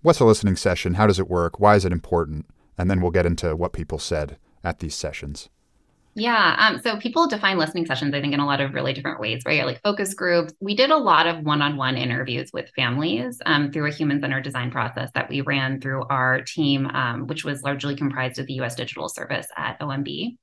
what's 0.02 0.20
a 0.20 0.26
listening 0.26 0.56
session? 0.56 0.94
How 0.94 1.08
does 1.08 1.20
it 1.20 1.30
work? 1.30 1.60
Why 1.60 1.76
is 1.76 1.84
it 1.84 1.92
important? 1.92 2.46
And 2.78 2.90
then 2.90 3.02
we'll 3.02 3.12
get 3.12 3.26
into 3.26 3.56
what 3.56 3.74
people 3.74 4.00
said 4.00 4.38
at 4.64 4.80
these 4.80 4.96
sessions. 4.96 5.50
Yeah. 6.18 6.56
Um, 6.58 6.80
so 6.82 6.98
people 6.98 7.28
define 7.28 7.58
listening 7.58 7.86
sessions, 7.86 8.14
I 8.14 8.22
think, 8.22 8.34
in 8.34 8.40
a 8.40 8.46
lot 8.46 8.62
of 8.62 8.74
really 8.74 8.94
different 8.94 9.20
ways, 9.20 9.42
right? 9.46 9.66
Like 9.66 9.82
focus 9.82 10.14
groups. 10.14 10.54
We 10.62 10.74
did 10.74 10.90
a 10.90 10.98
lot 10.98 11.28
of 11.28 11.44
one 11.44 11.62
on 11.62 11.76
one 11.76 11.98
interviews 11.98 12.52
with 12.54 12.72
families 12.74 13.42
um, 13.46 13.70
through 13.70 13.88
a 13.88 13.94
human 13.94 14.22
centered 14.22 14.46
design 14.46 14.72
process 14.72 15.12
that 15.14 15.28
we 15.28 15.42
ran 15.42 15.82
through 15.82 16.06
our 16.10 16.40
team, 16.42 16.86
um, 16.88 17.28
which 17.28 17.44
was 17.44 17.64
largely 17.64 17.98
comprised 17.98 18.40
of 18.40 18.48
the 18.48 18.54
US 18.62 18.76
Digital 18.76 19.10
Service 19.10 19.48
at 19.58 19.78
OMB. 19.82 20.38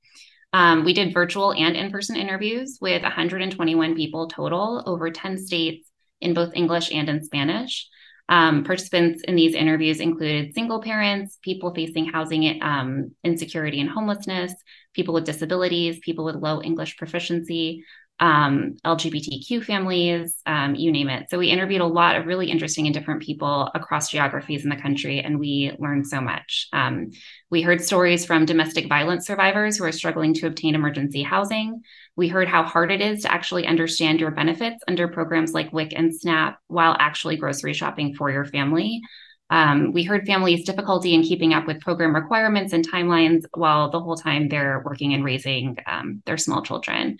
Um, 0.53 0.85
we 0.85 0.93
did 0.93 1.13
virtual 1.13 1.51
and 1.53 1.75
in 1.75 1.91
person 1.91 2.15
interviews 2.15 2.77
with 2.79 3.01
121 3.01 3.95
people 3.95 4.27
total 4.27 4.83
over 4.85 5.09
10 5.09 5.37
states 5.39 5.89
in 6.21 6.33
both 6.33 6.53
English 6.55 6.91
and 6.91 7.09
in 7.09 7.23
Spanish. 7.23 7.89
Um, 8.29 8.63
participants 8.63 9.21
in 9.27 9.35
these 9.35 9.53
interviews 9.53 9.99
included 9.99 10.53
single 10.53 10.81
parents, 10.81 11.37
people 11.41 11.73
facing 11.73 12.05
housing 12.05 12.61
um, 12.61 13.11
insecurity 13.23 13.81
and 13.81 13.89
homelessness, 13.89 14.53
people 14.93 15.13
with 15.13 15.25
disabilities, 15.25 15.99
people 15.99 16.23
with 16.23 16.35
low 16.35 16.61
English 16.61 16.95
proficiency, 16.97 17.83
um, 18.23 18.77
LGBTQ 18.85 19.65
families, 19.65 20.37
um, 20.45 20.75
you 20.75 20.93
name 20.93 21.09
it. 21.09 21.29
So 21.29 21.37
we 21.37 21.49
interviewed 21.49 21.81
a 21.81 21.85
lot 21.85 22.15
of 22.15 22.25
really 22.25 22.49
interesting 22.49 22.85
and 22.85 22.93
different 22.93 23.21
people 23.21 23.69
across 23.75 24.09
geographies 24.09 24.63
in 24.63 24.69
the 24.69 24.77
country, 24.77 25.19
and 25.19 25.37
we 25.37 25.73
learned 25.77 26.07
so 26.07 26.21
much. 26.21 26.69
Um, 26.71 27.11
we 27.49 27.61
heard 27.61 27.83
stories 27.83 28.25
from 28.25 28.45
domestic 28.45 28.87
violence 28.87 29.27
survivors 29.27 29.75
who 29.75 29.83
are 29.83 29.91
struggling 29.91 30.33
to 30.35 30.47
obtain 30.47 30.73
emergency 30.73 31.21
housing. 31.21 31.81
We 32.15 32.29
heard 32.29 32.47
how 32.47 32.63
hard 32.63 32.93
it 32.93 33.01
is 33.01 33.23
to 33.23 33.31
actually 33.31 33.67
understand 33.67 34.21
your 34.21 34.31
benefits 34.31 34.81
under 34.87 35.09
programs 35.09 35.53
like 35.53 35.73
WIC 35.73 35.91
and 35.93 36.15
SNAP 36.15 36.57
while 36.67 36.95
actually 36.97 37.35
grocery 37.35 37.73
shopping 37.73 38.15
for 38.15 38.31
your 38.31 38.45
family. 38.45 39.01
Um, 39.49 39.91
we 39.91 40.03
heard 40.03 40.25
families' 40.25 40.65
difficulty 40.65 41.13
in 41.13 41.23
keeping 41.23 41.53
up 41.53 41.67
with 41.67 41.81
program 41.81 42.15
requirements 42.15 42.71
and 42.71 42.89
timelines 42.89 43.43
while 43.53 43.91
the 43.91 43.99
whole 43.99 44.15
time 44.15 44.47
they're 44.47 44.81
working 44.85 45.13
and 45.13 45.25
raising 45.25 45.75
um, 45.85 46.23
their 46.25 46.37
small 46.37 46.61
children. 46.61 47.17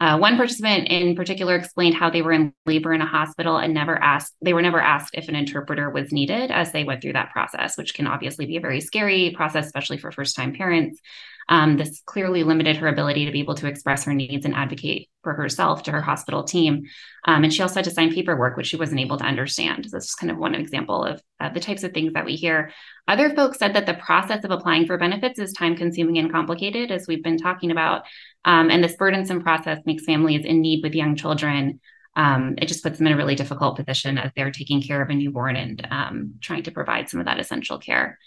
Uh, 0.00 0.16
one 0.16 0.36
participant 0.36 0.86
in 0.88 1.16
particular 1.16 1.56
explained 1.56 1.94
how 1.94 2.08
they 2.08 2.22
were 2.22 2.32
in 2.32 2.52
labor 2.66 2.92
in 2.92 3.00
a 3.00 3.06
hospital 3.06 3.56
and 3.56 3.74
never 3.74 3.96
asked, 4.00 4.32
they 4.40 4.52
were 4.52 4.62
never 4.62 4.80
asked 4.80 5.14
if 5.14 5.28
an 5.28 5.34
interpreter 5.34 5.90
was 5.90 6.12
needed 6.12 6.52
as 6.52 6.70
they 6.70 6.84
went 6.84 7.02
through 7.02 7.14
that 7.14 7.32
process, 7.32 7.76
which 7.76 7.94
can 7.94 8.06
obviously 8.06 8.46
be 8.46 8.56
a 8.56 8.60
very 8.60 8.80
scary 8.80 9.32
process, 9.36 9.66
especially 9.66 9.98
for 9.98 10.12
first 10.12 10.36
time 10.36 10.54
parents. 10.54 11.00
Um, 11.48 11.78
this 11.78 12.02
clearly 12.04 12.44
limited 12.44 12.76
her 12.76 12.88
ability 12.88 13.24
to 13.24 13.32
be 13.32 13.40
able 13.40 13.54
to 13.54 13.66
express 13.66 14.04
her 14.04 14.12
needs 14.12 14.44
and 14.44 14.54
advocate 14.54 15.08
for 15.22 15.32
herself 15.32 15.82
to 15.84 15.92
her 15.92 16.02
hospital 16.02 16.44
team. 16.44 16.84
Um, 17.24 17.42
and 17.42 17.52
she 17.52 17.62
also 17.62 17.76
had 17.76 17.84
to 17.84 17.90
sign 17.90 18.12
paperwork, 18.12 18.56
which 18.56 18.66
she 18.66 18.76
wasn't 18.76 19.00
able 19.00 19.16
to 19.16 19.24
understand. 19.24 19.86
So 19.86 19.96
that's 19.96 20.14
kind 20.14 20.30
of 20.30 20.36
one 20.36 20.54
example 20.54 21.04
of 21.04 21.22
uh, 21.40 21.48
the 21.48 21.60
types 21.60 21.84
of 21.84 21.92
things 21.92 22.12
that 22.12 22.26
we 22.26 22.36
hear. 22.36 22.70
Other 23.08 23.34
folks 23.34 23.58
said 23.58 23.74
that 23.74 23.86
the 23.86 23.94
process 23.94 24.44
of 24.44 24.50
applying 24.50 24.86
for 24.86 24.98
benefits 24.98 25.38
is 25.38 25.54
time 25.54 25.74
consuming 25.74 26.18
and 26.18 26.30
complicated, 26.30 26.90
as 26.90 27.06
we've 27.06 27.24
been 27.24 27.38
talking 27.38 27.70
about. 27.70 28.02
Um, 28.44 28.70
and 28.70 28.82
this 28.82 28.96
burdensome 28.96 29.42
process 29.42 29.78
makes 29.84 30.04
families 30.04 30.44
in 30.44 30.60
need 30.60 30.82
with 30.82 30.94
young 30.94 31.16
children. 31.16 31.80
Um, 32.16 32.54
it 32.58 32.66
just 32.66 32.82
puts 32.82 32.98
them 32.98 33.06
in 33.06 33.12
a 33.12 33.16
really 33.16 33.34
difficult 33.34 33.76
position 33.76 34.18
as 34.18 34.32
they're 34.34 34.50
taking 34.50 34.82
care 34.82 35.02
of 35.02 35.10
a 35.10 35.14
newborn 35.14 35.56
and 35.56 35.86
um, 35.90 36.34
trying 36.40 36.62
to 36.64 36.70
provide 36.70 37.08
some 37.08 37.20
of 37.20 37.26
that 37.26 37.38
essential 37.38 37.78
care. 37.78 38.18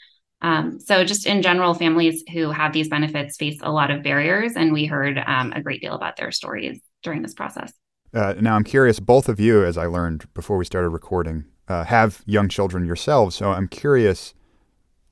Um, 0.41 0.79
so, 0.79 1.03
just 1.03 1.27
in 1.27 1.41
general, 1.41 1.73
families 1.73 2.23
who 2.33 2.49
have 2.51 2.73
these 2.73 2.89
benefits 2.89 3.37
face 3.37 3.59
a 3.61 3.71
lot 3.71 3.91
of 3.91 4.01
barriers, 4.01 4.53
and 4.55 4.73
we 4.73 4.85
heard 4.85 5.19
um, 5.19 5.53
a 5.53 5.61
great 5.61 5.81
deal 5.81 5.93
about 5.93 6.17
their 6.17 6.31
stories 6.31 6.81
during 7.03 7.21
this 7.21 7.33
process. 7.33 7.71
Uh, 8.13 8.33
now, 8.39 8.55
I'm 8.55 8.63
curious, 8.63 8.99
both 8.99 9.29
of 9.29 9.39
you, 9.39 9.63
as 9.63 9.77
I 9.77 9.85
learned 9.85 10.31
before 10.33 10.57
we 10.57 10.65
started 10.65 10.89
recording, 10.89 11.45
uh, 11.67 11.83
have 11.85 12.23
young 12.25 12.49
children 12.49 12.85
yourselves. 12.85 13.35
So, 13.35 13.51
I'm 13.51 13.67
curious, 13.67 14.33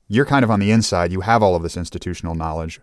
you're 0.08 0.26
kind 0.26 0.44
of 0.44 0.50
on 0.50 0.58
the 0.58 0.72
inside, 0.72 1.12
you 1.12 1.20
have 1.20 1.42
all 1.42 1.54
of 1.54 1.62
this 1.62 1.76
institutional 1.76 2.34
knowledge. 2.34 2.80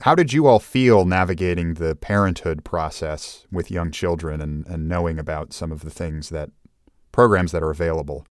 How 0.00 0.14
did 0.14 0.32
you 0.32 0.46
all 0.46 0.58
feel 0.58 1.04
navigating 1.04 1.74
the 1.74 1.94
parenthood 1.94 2.64
process 2.64 3.46
with 3.52 3.70
young 3.70 3.90
children 3.90 4.40
and, 4.40 4.66
and 4.66 4.88
knowing 4.88 5.18
about 5.18 5.52
some 5.52 5.70
of 5.70 5.82
the 5.82 5.90
things 5.90 6.30
that 6.30 6.50
programs 7.12 7.52
that 7.52 7.62
are 7.62 7.70
available? 7.70 8.26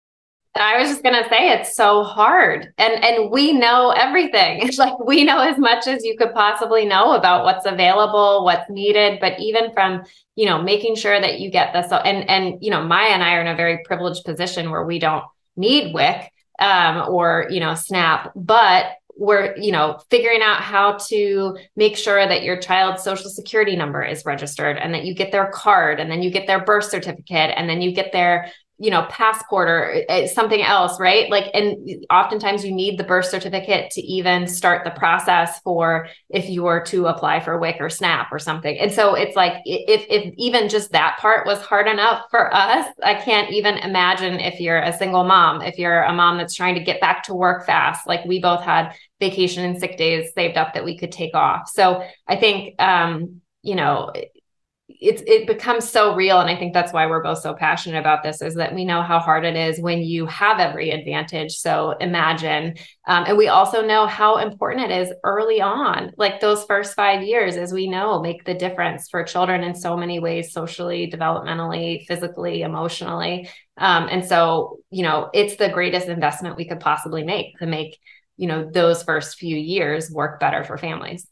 I 0.56 0.78
was 0.80 0.90
just 0.90 1.04
gonna 1.04 1.28
say 1.30 1.52
it's 1.52 1.76
so 1.76 2.04
hard, 2.04 2.74
and 2.78 3.04
and 3.04 3.32
we 3.32 3.54
know 3.54 3.92
everything. 3.92 4.60
It's 4.62 4.78
like 4.80 5.00
we 5.00 5.24
know 5.24 5.40
as 5.40 5.58
much 5.58 5.88
as 5.88 6.04
you 6.04 6.18
could 6.18 6.34
possibly 6.34 6.86
know 6.86 7.14
about 7.14 7.46
what's 7.46 7.66
available, 7.66 8.44
what's 8.44 8.70
needed. 8.70 9.20
But 9.20 9.40
even 9.40 9.72
from 9.74 10.04
you 10.36 10.46
know 10.46 10.62
making 10.62 10.96
sure 10.96 11.20
that 11.20 11.40
you 11.40 11.52
get 11.52 11.74
this, 11.74 11.92
and 11.92 12.30
and 12.30 12.58
you 12.62 12.72
know 12.72 12.84
Maya 12.84 13.10
and 13.10 13.24
I 13.24 13.36
are 13.36 13.42
in 13.42 13.48
a 13.48 13.56
very 13.56 13.80
privileged 13.86 14.26
position 14.26 14.72
where 14.72 14.86
we 14.86 15.00
don't 15.00 15.24
need 15.56 15.94
WIC 15.94 16.32
um, 16.60 17.06
or 17.10 17.48
you 17.50 17.60
know 17.60 17.76
SNAP, 17.76 18.32
but 18.36 18.94
we're 19.20 19.56
you 19.58 19.72
know 19.72 20.00
figuring 20.10 20.42
out 20.42 20.62
how 20.62 20.94
to 20.94 21.58
make 21.76 21.98
sure 21.98 22.26
that 22.26 22.44
your 22.44 22.58
child's 22.58 23.04
social 23.04 23.30
security 23.30 23.76
number 23.76 24.02
is 24.02 24.26
registered 24.26 24.78
and 24.78 24.94
that 24.94 25.04
you 25.04 25.14
get 25.14 25.32
their 25.32 25.52
card 25.52 26.00
and 26.00 26.10
then 26.10 26.24
you 26.24 26.32
get 26.32 26.48
their 26.48 26.64
birth 26.64 26.86
certificate 26.86 27.54
and 27.56 27.70
then 27.70 27.82
you 27.82 27.92
get 27.92 28.12
their 28.14 28.50
you 28.82 28.90
know 28.90 29.06
passport 29.10 29.68
or 29.68 30.04
uh, 30.10 30.26
something 30.26 30.62
else 30.62 31.00
right? 31.02 31.30
Like 31.30 31.52
and 31.54 32.06
oftentimes 32.10 32.64
you 32.64 32.74
need 32.74 32.98
the 32.98 33.04
birth 33.04 33.26
certificate 33.26 33.92
to 33.92 34.02
even 34.02 34.48
start 34.48 34.86
the 34.86 34.92
process 34.92 35.60
for 35.60 36.08
if 36.30 36.50
you 36.50 36.64
were 36.64 36.80
to 36.86 37.08
apply 37.08 37.42
for 37.42 37.60
wic 37.60 37.76
or 37.82 37.90
snap 37.90 38.32
or 38.32 38.40
something. 38.40 38.80
And 38.80 38.92
so 38.92 39.16
it's 39.16 39.36
like 39.36 39.62
if 39.66 40.06
if 40.10 40.34
even 40.38 40.70
just 40.70 40.94
that 40.94 41.18
part 41.20 41.46
was 41.46 41.60
hard 41.60 41.88
enough 41.88 42.24
for 42.32 42.54
us 42.54 42.88
i 43.04 43.14
can't 43.14 43.52
even 43.52 43.78
imagine 43.80 44.40
if 44.40 44.62
you're 44.62 44.80
a 44.80 44.98
single 44.98 45.24
mom 45.24 45.62
if 45.62 45.78
you're 45.78 46.04
a 46.04 46.14
mom 46.14 46.38
that's 46.38 46.56
trying 46.56 46.76
to 46.76 46.84
get 46.84 47.02
back 47.02 47.24
to 47.24 47.34
work 47.34 47.66
fast 47.66 48.08
like 48.08 48.24
we 48.26 48.40
both 48.40 48.62
had 48.62 48.94
vacation 49.20 49.66
and 49.66 49.80
sick 49.80 49.98
days 49.98 50.32
saved 50.34 50.58
up 50.58 50.74
that 50.74 50.86
we 50.86 50.98
could 50.98 51.12
take 51.12 51.36
off. 51.36 51.70
So 51.70 52.04
i 52.28 52.36
think 52.36 52.82
um 52.82 53.42
you 53.62 53.76
know 53.76 54.12
it's 55.02 55.22
it 55.28 55.46
becomes 55.46 55.88
so 55.88 56.16
real. 56.16 56.40
And 56.40 56.50
i 56.50 56.56
think 56.56 56.74
that's 56.74 56.92
why 56.92 57.06
we're 57.06 57.24
both 57.24 57.40
so 57.40 57.54
passionate 57.54 58.00
about 58.00 58.24
this 58.24 58.42
is 58.42 58.56
that 58.56 58.74
we 58.74 58.86
know 58.86 59.02
how 59.02 59.20
hard 59.20 59.46
it 59.46 59.56
is 59.56 59.80
when 59.80 60.02
you 60.02 60.26
have 60.26 60.60
every 60.60 60.90
advantage. 60.90 61.58
So 61.58 61.92
imagine 61.92 62.76
um, 63.08 63.26
and 63.28 63.38
we 63.38 63.48
also 63.48 63.86
know 63.86 64.08
how 64.08 64.38
important 64.38 64.92
it 64.92 65.02
is 65.02 65.14
early 65.24 65.62
on 65.62 66.12
like 66.18 66.40
those 66.40 66.64
first 66.66 66.96
five 66.96 67.24
years 67.24 67.56
as 67.56 67.72
we 67.72 67.88
know 67.88 68.22
make 68.22 68.46
the 68.46 68.54
difference 68.54 69.10
for 69.10 69.24
children 69.24 69.64
in 69.64 69.76
so 69.76 69.96
many 69.96 70.20
ways 70.20 70.52
socially 70.52 71.10
developmentally 71.12 72.06
physically 72.06 72.62
emotionally. 72.64 73.50
Um, 73.78 74.10
and 74.10 74.26
so 74.26 74.80
you 74.90 75.04
know 75.04 75.30
it's 75.34 75.56
the 75.56 75.70
greatest 75.70 76.08
investment 76.08 76.58
we 76.58 76.68
could 76.68 76.80
possibly 76.80 77.24
make 77.24 77.58
to 77.60 77.66
make 77.66 78.00
you 78.40 78.48
know 78.48 78.70
those 78.72 79.04
first 79.04 79.38
few 79.38 79.58
years 79.58 80.10
work 80.10 80.40
better 80.40 80.64
for 80.64 80.78
families 80.78 81.28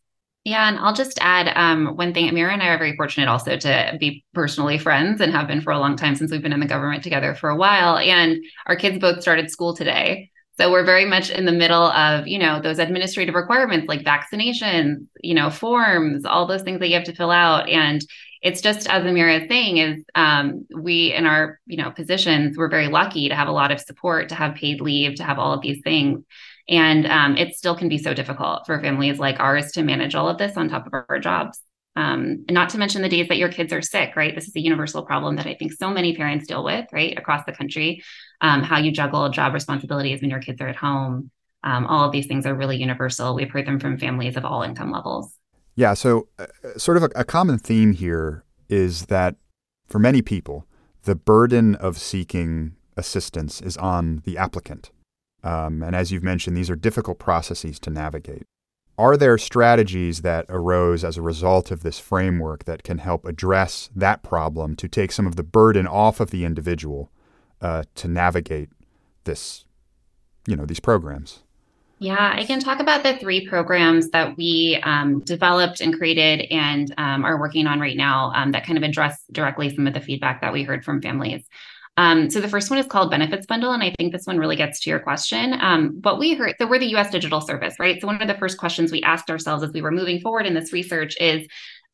yeah, 0.48 0.70
and 0.70 0.80
I'll 0.80 0.94
just 0.94 1.18
add 1.20 1.52
um, 1.58 1.98
one 1.98 2.14
thing. 2.14 2.32
Amira 2.32 2.54
and 2.54 2.64
I 2.64 2.68
are 2.68 2.78
very 2.78 2.96
fortunate 2.96 3.28
also 3.28 3.58
to 3.58 3.98
be 4.00 4.24
personally 4.34 4.78
friends 4.78 5.20
and 5.20 5.34
have 5.34 5.46
been 5.46 5.60
for 5.60 5.74
a 5.74 5.78
long 5.78 5.98
time 5.98 6.16
since 6.16 6.32
we've 6.32 6.42
been 6.42 6.54
in 6.54 6.62
the 6.62 6.66
government 6.66 7.04
together 7.04 7.36
for 7.36 7.50
a 7.50 7.56
while. 7.58 7.98
And 7.98 8.42
our 8.66 8.78
kids 8.78 8.98
both 8.98 9.22
started 9.22 9.52
school 9.52 9.76
today. 9.76 10.32
So 10.58 10.72
we're 10.72 10.86
very 10.86 11.04
much 11.04 11.30
in 11.30 11.44
the 11.44 11.52
middle 11.52 11.88
of, 11.88 12.30
you 12.30 12.40
know, 12.40 12.62
those 12.62 12.80
administrative 12.80 13.36
requirements 13.36 13.90
like 13.90 14.06
vaccinations, 14.06 15.06
you 15.22 15.34
know, 15.34 15.50
forms, 15.50 16.24
all 16.24 16.48
those 16.48 16.62
things 16.62 16.80
that 16.80 16.88
you 16.88 16.96
have 16.96 17.04
to 17.08 17.14
fill 17.14 17.30
out. 17.30 17.68
And 17.68 18.00
it's 18.42 18.62
just 18.62 18.88
as 18.88 19.04
Amira 19.04 19.42
is 19.42 19.50
saying, 19.50 19.80
is 19.80 20.06
um, 20.16 20.66
we 20.74 21.14
in 21.14 21.26
our, 21.26 21.60
you 21.66 21.76
know, 21.76 21.92
positions, 21.92 22.58
we're 22.58 22.70
very 22.70 22.88
lucky 22.88 23.28
to 23.28 23.36
have 23.36 23.50
a 23.50 23.52
lot 23.52 23.74
of 23.74 23.82
support, 23.82 24.30
to 24.30 24.36
have 24.36 24.56
paid 24.56 24.80
leave, 24.80 25.16
to 25.16 25.26
have 25.26 25.40
all 25.40 25.52
of 25.52 25.62
these 25.62 25.82
things. 25.84 26.24
And 26.69 27.05
um, 27.05 27.38
it 27.38 27.55
still 27.55 27.75
can 27.75 27.89
be 27.89 27.97
so 27.97 28.13
difficult 28.13 28.65
for 28.65 28.81
families 28.81 29.19
like 29.19 29.39
ours 29.39 29.71
to 29.74 29.83
manage 29.83 30.15
all 30.15 30.27
of 30.27 30.38
this 30.38 30.57
on 30.57 30.69
top 30.69 30.86
of 30.86 30.93
our 30.93 31.19
jobs. 31.19 31.59
Um, 31.95 32.45
and 32.47 32.51
not 32.51 32.69
to 32.69 32.77
mention 32.77 33.01
the 33.01 33.09
days 33.09 33.27
that 33.29 33.38
your 33.38 33.50
kids 33.50 33.74
are 33.74 33.81
sick, 33.81 34.15
right? 34.15 34.36
This 34.36 34.47
is 34.47 34.55
a 34.55 34.59
universal 34.59 35.03
problem 35.03 35.36
that 35.38 35.47
I 35.47 35.55
think 35.55 35.74
so 35.74 35.89
many 35.89 36.15
parents 36.15 36.45
deal 36.45 36.63
with, 36.63 36.86
right, 36.91 37.17
across 37.17 37.43
the 37.45 37.53
country. 37.53 38.03
Um, 38.39 38.62
how 38.62 38.77
you 38.77 38.91
juggle 38.91 39.29
job 39.29 39.53
responsibilities 39.53 40.21
when 40.21 40.29
your 40.29 40.39
kids 40.39 40.62
are 40.62 40.67
at 40.67 40.75
home. 40.75 41.31
Um, 41.63 41.88
all 41.88 42.05
of 42.05 42.12
these 42.12 42.27
things 42.27 42.45
are 42.45 42.53
really 42.53 42.77
universal. 42.77 43.33
We've 43.33 43.50
heard 43.50 43.65
them 43.65 43.79
from 43.79 43.97
families 43.97 44.38
of 44.38 44.45
all 44.45 44.62
income 44.62 44.91
levels. 44.91 45.33
Yeah, 45.75 45.95
so 45.95 46.27
uh, 46.38 46.45
sort 46.77 46.97
of 46.97 47.03
a, 47.03 47.09
a 47.15 47.24
common 47.24 47.57
theme 47.57 47.93
here 47.93 48.43
is 48.69 49.07
that 49.07 49.36
for 49.88 49.97
many 49.97 50.21
people, 50.21 50.67
the 51.03 51.15
burden 51.15 51.74
of 51.75 51.97
seeking 51.97 52.75
assistance 52.95 53.59
is 53.62 53.75
on 53.77 54.21
the 54.25 54.38
applicant. 54.38 54.91
Um, 55.48 55.82
and 55.82 55.96
as 55.96 56.12
you've 56.12 56.24
mentioned, 56.24 56.58
these 56.58 56.70
are 56.70 56.75
difficult 56.75 57.20
processes 57.20 57.80
to 57.80 57.89
navigate. 57.89 58.44
Are 58.98 59.16
there 59.16 59.38
strategies 59.38 60.22
that 60.22 60.46
arose 60.50 61.06
as 61.06 61.16
a 61.16 61.22
result 61.22 61.72
of 61.72 61.84
this 61.84 62.00
framework 62.00 62.66
that 62.66 62.84
can 62.84 62.98
help 62.98 63.25
address 63.25 63.89
that 63.96 64.24
problem 64.24 64.75
to 64.75 64.89
take 64.89 65.12
some 65.12 65.25
of 65.25 65.38
the 65.38 65.44
burden 65.44 65.88
off 65.88 66.20
of 66.20 66.32
the 66.32 66.44
individual 66.44 67.12
uh, 67.62 67.84
to 67.96 68.10
navigate 68.10 68.70
this, 69.24 69.66
you 70.48 70.56
know, 70.58 70.66
these 70.66 70.82
programs? 70.82 71.44
Yeah, 72.00 72.34
I 72.36 72.44
can 72.44 72.60
talk 72.60 72.82
about 72.82 73.04
the 73.04 73.18
three 73.18 73.48
programs 73.48 74.10
that 74.10 74.36
we 74.36 74.80
um, 74.84 75.22
developed 75.22 75.80
and 75.80 75.98
created 75.98 76.46
and 76.51 76.94
um, 76.98 77.24
are 77.24 77.39
working 77.39 77.68
on 77.68 77.80
right 77.80 77.98
now 77.98 78.34
um, 78.36 78.51
that 78.51 78.66
kind 78.66 78.77
of 78.77 78.84
address 78.84 79.24
directly 79.32 79.74
some 79.74 79.88
of 79.88 79.94
the 79.94 80.01
feedback 80.01 80.42
that 80.42 80.51
we 80.51 80.63
heard 80.63 80.84
from 80.84 81.01
families. 81.01 81.44
Um, 81.98 82.30
so 82.30 82.39
the 82.39 82.48
first 82.48 82.70
one 82.70 82.77
is 82.80 82.86
called 82.86 83.10
Benefits 83.10 83.48
Bundle, 83.48 83.72
and 83.74 83.82
I 83.82 83.94
think 83.98 84.13
this 84.13 84.25
one 84.25 84.38
really 84.38 84.56
gets 84.56 84.80
to 84.82 84.89
your 84.89 85.00
question. 85.00 85.54
Um, 85.60 86.00
what 86.04 86.20
we 86.20 86.36
heard, 86.36 86.56
so 86.60 86.68
we're 86.68 86.80
the 86.80 86.92
U.S. 86.92 87.10
Digital 87.10 87.42
Service, 87.42 87.75
right? 87.80 88.00
So 88.00 88.06
one 88.06 88.22
of 88.22 88.27
the 88.27 88.38
first 88.38 88.60
questions 88.60 88.92
we 88.92 89.01
asked 89.01 89.32
ourselves 89.32 89.63
as 89.63 89.72
we 89.72 89.82
were 89.82 89.92
moving 89.92 90.22
forward 90.22 90.46
in 90.46 90.54
this 90.54 90.72
research 90.72 91.16
is, 91.20 91.48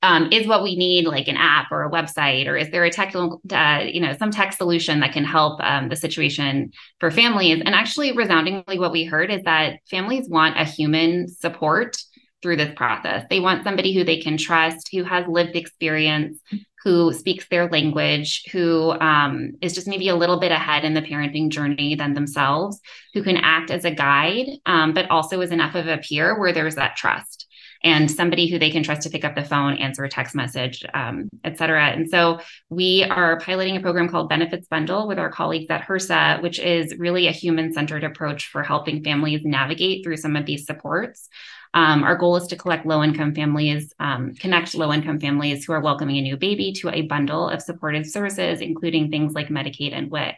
um, 0.04 0.30
is 0.34 0.46
what 0.46 0.62
we 0.62 0.76
need 0.76 1.06
like 1.06 1.30
an 1.30 1.38
app 1.38 1.72
or 1.72 1.86
a 1.86 1.90
website 1.90 2.48
or 2.48 2.58
is 2.58 2.70
there 2.70 2.84
a 2.84 2.92
tech, 2.92 3.16
uh, 3.16 3.84
you 3.86 4.02
know 4.02 4.14
some 4.20 4.32
tech 4.32 4.52
solution 4.52 5.00
that 5.00 5.14
can 5.14 5.24
help 5.24 5.64
um, 5.64 5.88
the 5.88 5.96
situation 5.96 6.72
for 7.00 7.10
families 7.10 7.62
and 7.66 7.74
actually 7.74 8.12
resoundingly 8.12 8.78
what 8.78 8.92
we 8.92 9.06
heard 9.06 9.32
is 9.32 9.42
that 9.44 9.80
families 9.90 10.28
want 10.28 10.60
a 10.60 10.66
human 10.66 11.30
support 11.30 11.96
through 12.42 12.58
this 12.58 12.74
process 12.76 13.26
they 13.30 13.40
want 13.40 13.64
somebody 13.64 13.94
who 13.94 14.04
they 14.04 14.20
can 14.20 14.36
trust 14.36 14.90
who 14.92 15.06
has 15.06 15.26
lived 15.30 15.56
experience 15.56 16.38
who 16.84 17.14
speaks 17.14 17.48
their 17.48 17.70
language 17.70 18.44
who 18.52 18.92
um, 19.00 19.52
is 19.62 19.74
just 19.74 19.88
maybe 19.88 20.10
a 20.10 20.16
little 20.16 20.40
bit 20.40 20.52
ahead 20.52 20.84
in 20.84 20.94
the 20.94 21.02
parenting 21.02 21.50
journey 21.50 21.96
than 21.96 22.14
themselves 22.14 22.80
who 23.14 23.24
can 23.24 23.38
act 23.38 23.72
as 23.72 23.86
a 23.86 23.92
guide 23.92 24.48
um, 24.66 24.94
but 24.94 25.10
also 25.10 25.42
is 25.42 25.52
enough 25.52 25.76
of 25.76 25.88
a 25.88 25.98
peer 25.98 26.40
where 26.40 26.54
there's 26.54 26.76
that 26.76 26.96
trust 26.96 27.48
and 27.84 28.10
somebody 28.10 28.48
who 28.48 28.58
they 28.58 28.72
can 28.72 28.82
trust 28.82 29.02
to 29.02 29.10
pick 29.10 29.26
up 29.26 29.36
the 29.36 29.44
phone, 29.44 29.74
answer 29.76 30.04
a 30.04 30.10
text 30.10 30.34
message, 30.36 30.86
um, 30.94 31.30
et 31.44 31.58
cetera. 31.58 31.88
And 31.88 32.10
so 32.10 32.40
we 32.70 33.04
are 33.04 33.40
piloting 33.42 33.76
a 33.76 33.82
program 33.82 34.08
called 34.08 34.30
Benefits 34.30 34.68
Bundle 34.68 35.08
with 35.08 35.20
our 35.20 35.30
colleagues 35.30 35.70
at 35.70 35.86
HRSA, 35.86 36.42
which 36.42 36.60
is 36.60 36.96
really 36.98 37.28
a 37.28 37.32
human 37.32 37.74
centered 37.74 38.06
approach 38.06 38.48
for 38.48 38.64
helping 38.64 39.04
families 39.04 39.42
navigate 39.44 40.04
through 40.04 40.18
some 40.18 40.36
of 40.38 40.46
these 40.46 40.66
supports. 40.66 41.28
Um, 41.74 42.04
our 42.04 42.16
goal 42.16 42.36
is 42.36 42.48
to 42.48 42.56
collect 42.56 42.86
low 42.86 43.04
income 43.04 43.34
families, 43.34 43.94
um, 44.00 44.34
connect 44.36 44.76
low 44.76 44.94
income 44.94 45.20
families 45.20 45.66
who 45.66 45.74
are 45.74 45.82
welcoming 45.82 46.18
a 46.18 46.22
new 46.22 46.38
baby 46.38 46.72
to 46.74 46.90
a 46.90 47.02
bundle 47.02 47.50
of 47.50 47.62
supported 47.62 48.06
services, 48.06 48.62
including 48.62 49.10
things 49.10 49.34
like 49.34 49.48
Medicaid 49.48 49.94
and 49.94 50.12
WIC, 50.12 50.36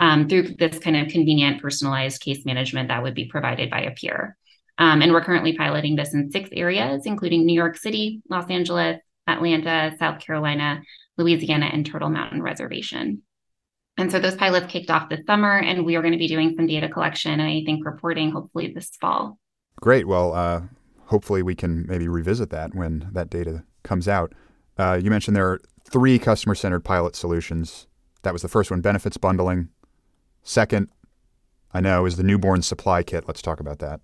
um, 0.00 0.28
through 0.28 0.54
this 0.58 0.78
kind 0.80 0.96
of 0.96 1.08
convenient, 1.08 1.62
personalized 1.62 2.20
case 2.20 2.44
management 2.44 2.88
that 2.88 3.02
would 3.02 3.14
be 3.14 3.26
provided 3.26 3.70
by 3.70 3.82
a 3.82 3.92
peer. 3.92 4.36
Um, 4.76 5.02
and 5.02 5.12
we're 5.12 5.24
currently 5.24 5.56
piloting 5.56 5.94
this 5.94 6.12
in 6.12 6.32
six 6.32 6.50
areas, 6.52 7.06
including 7.06 7.46
New 7.46 7.54
York 7.54 7.76
City, 7.76 8.22
Los 8.28 8.50
Angeles, 8.50 8.98
Atlanta, 9.28 9.94
South 9.98 10.18
Carolina, 10.18 10.82
Louisiana, 11.16 11.70
and 11.72 11.86
Turtle 11.86 12.10
Mountain 12.10 12.42
Reservation. 12.42 13.22
And 13.96 14.10
so 14.10 14.18
those 14.18 14.34
pilots 14.34 14.72
kicked 14.72 14.90
off 14.90 15.08
this 15.08 15.24
summer, 15.24 15.56
and 15.56 15.84
we 15.84 15.94
are 15.94 16.02
going 16.02 16.12
to 16.12 16.18
be 16.18 16.26
doing 16.26 16.54
some 16.56 16.66
data 16.66 16.88
collection 16.88 17.32
and 17.32 17.42
I 17.42 17.62
think 17.64 17.86
reporting 17.86 18.32
hopefully 18.32 18.72
this 18.74 18.90
fall. 19.00 19.38
Great. 19.84 20.08
Well, 20.08 20.32
uh, 20.32 20.62
hopefully 21.08 21.42
we 21.42 21.54
can 21.54 21.84
maybe 21.86 22.08
revisit 22.08 22.48
that 22.48 22.74
when 22.74 23.10
that 23.12 23.28
data 23.28 23.64
comes 23.82 24.08
out. 24.08 24.32
Uh, 24.78 24.98
you 24.98 25.10
mentioned 25.10 25.36
there 25.36 25.46
are 25.46 25.60
three 25.84 26.18
customer 26.18 26.54
centered 26.54 26.80
pilot 26.80 27.14
solutions. 27.14 27.86
That 28.22 28.32
was 28.32 28.40
the 28.40 28.48
first 28.48 28.70
one 28.70 28.80
benefits 28.80 29.18
bundling. 29.18 29.68
Second, 30.42 30.88
I 31.74 31.82
know, 31.82 32.06
is 32.06 32.16
the 32.16 32.22
newborn 32.22 32.62
supply 32.62 33.02
kit. 33.02 33.24
Let's 33.26 33.42
talk 33.42 33.60
about 33.60 33.78
that. 33.80 34.00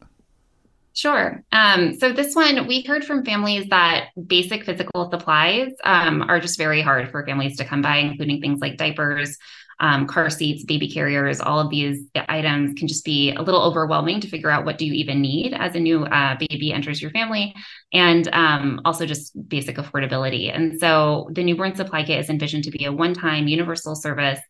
Sure. 0.92 1.44
Um, 1.52 1.94
so 1.98 2.12
this 2.12 2.34
one, 2.34 2.66
we 2.66 2.82
heard 2.82 3.04
from 3.04 3.24
families 3.24 3.68
that 3.70 4.08
basic 4.26 4.64
physical 4.64 5.08
supplies 5.10 5.70
um, 5.84 6.22
are 6.22 6.40
just 6.40 6.58
very 6.58 6.82
hard 6.82 7.10
for 7.10 7.24
families 7.24 7.56
to 7.58 7.64
come 7.64 7.80
by, 7.80 7.98
including 7.98 8.40
things 8.40 8.60
like 8.60 8.76
diapers, 8.76 9.38
um, 9.78 10.06
car 10.06 10.28
seats, 10.28 10.64
baby 10.64 10.90
carriers. 10.90 11.40
All 11.40 11.60
of 11.60 11.70
these 11.70 12.04
items 12.28 12.74
can 12.76 12.88
just 12.88 13.04
be 13.04 13.32
a 13.32 13.40
little 13.40 13.62
overwhelming 13.62 14.20
to 14.20 14.28
figure 14.28 14.50
out 14.50 14.64
what 14.64 14.78
do 14.78 14.84
you 14.84 14.92
even 14.94 15.22
need 15.22 15.54
as 15.54 15.74
a 15.76 15.80
new 15.80 16.04
uh, 16.04 16.36
baby 16.38 16.72
enters 16.72 17.00
your 17.00 17.12
family, 17.12 17.54
and 17.92 18.28
um, 18.32 18.80
also 18.84 19.06
just 19.06 19.32
basic 19.48 19.76
affordability. 19.76 20.54
And 20.54 20.78
so 20.80 21.30
the 21.32 21.44
newborn 21.44 21.76
supply 21.76 22.02
kit 22.02 22.18
is 22.18 22.28
envisioned 22.28 22.64
to 22.64 22.70
be 22.70 22.84
a 22.84 22.92
one-time 22.92 23.46
universal 23.46 23.94
service 23.94 24.40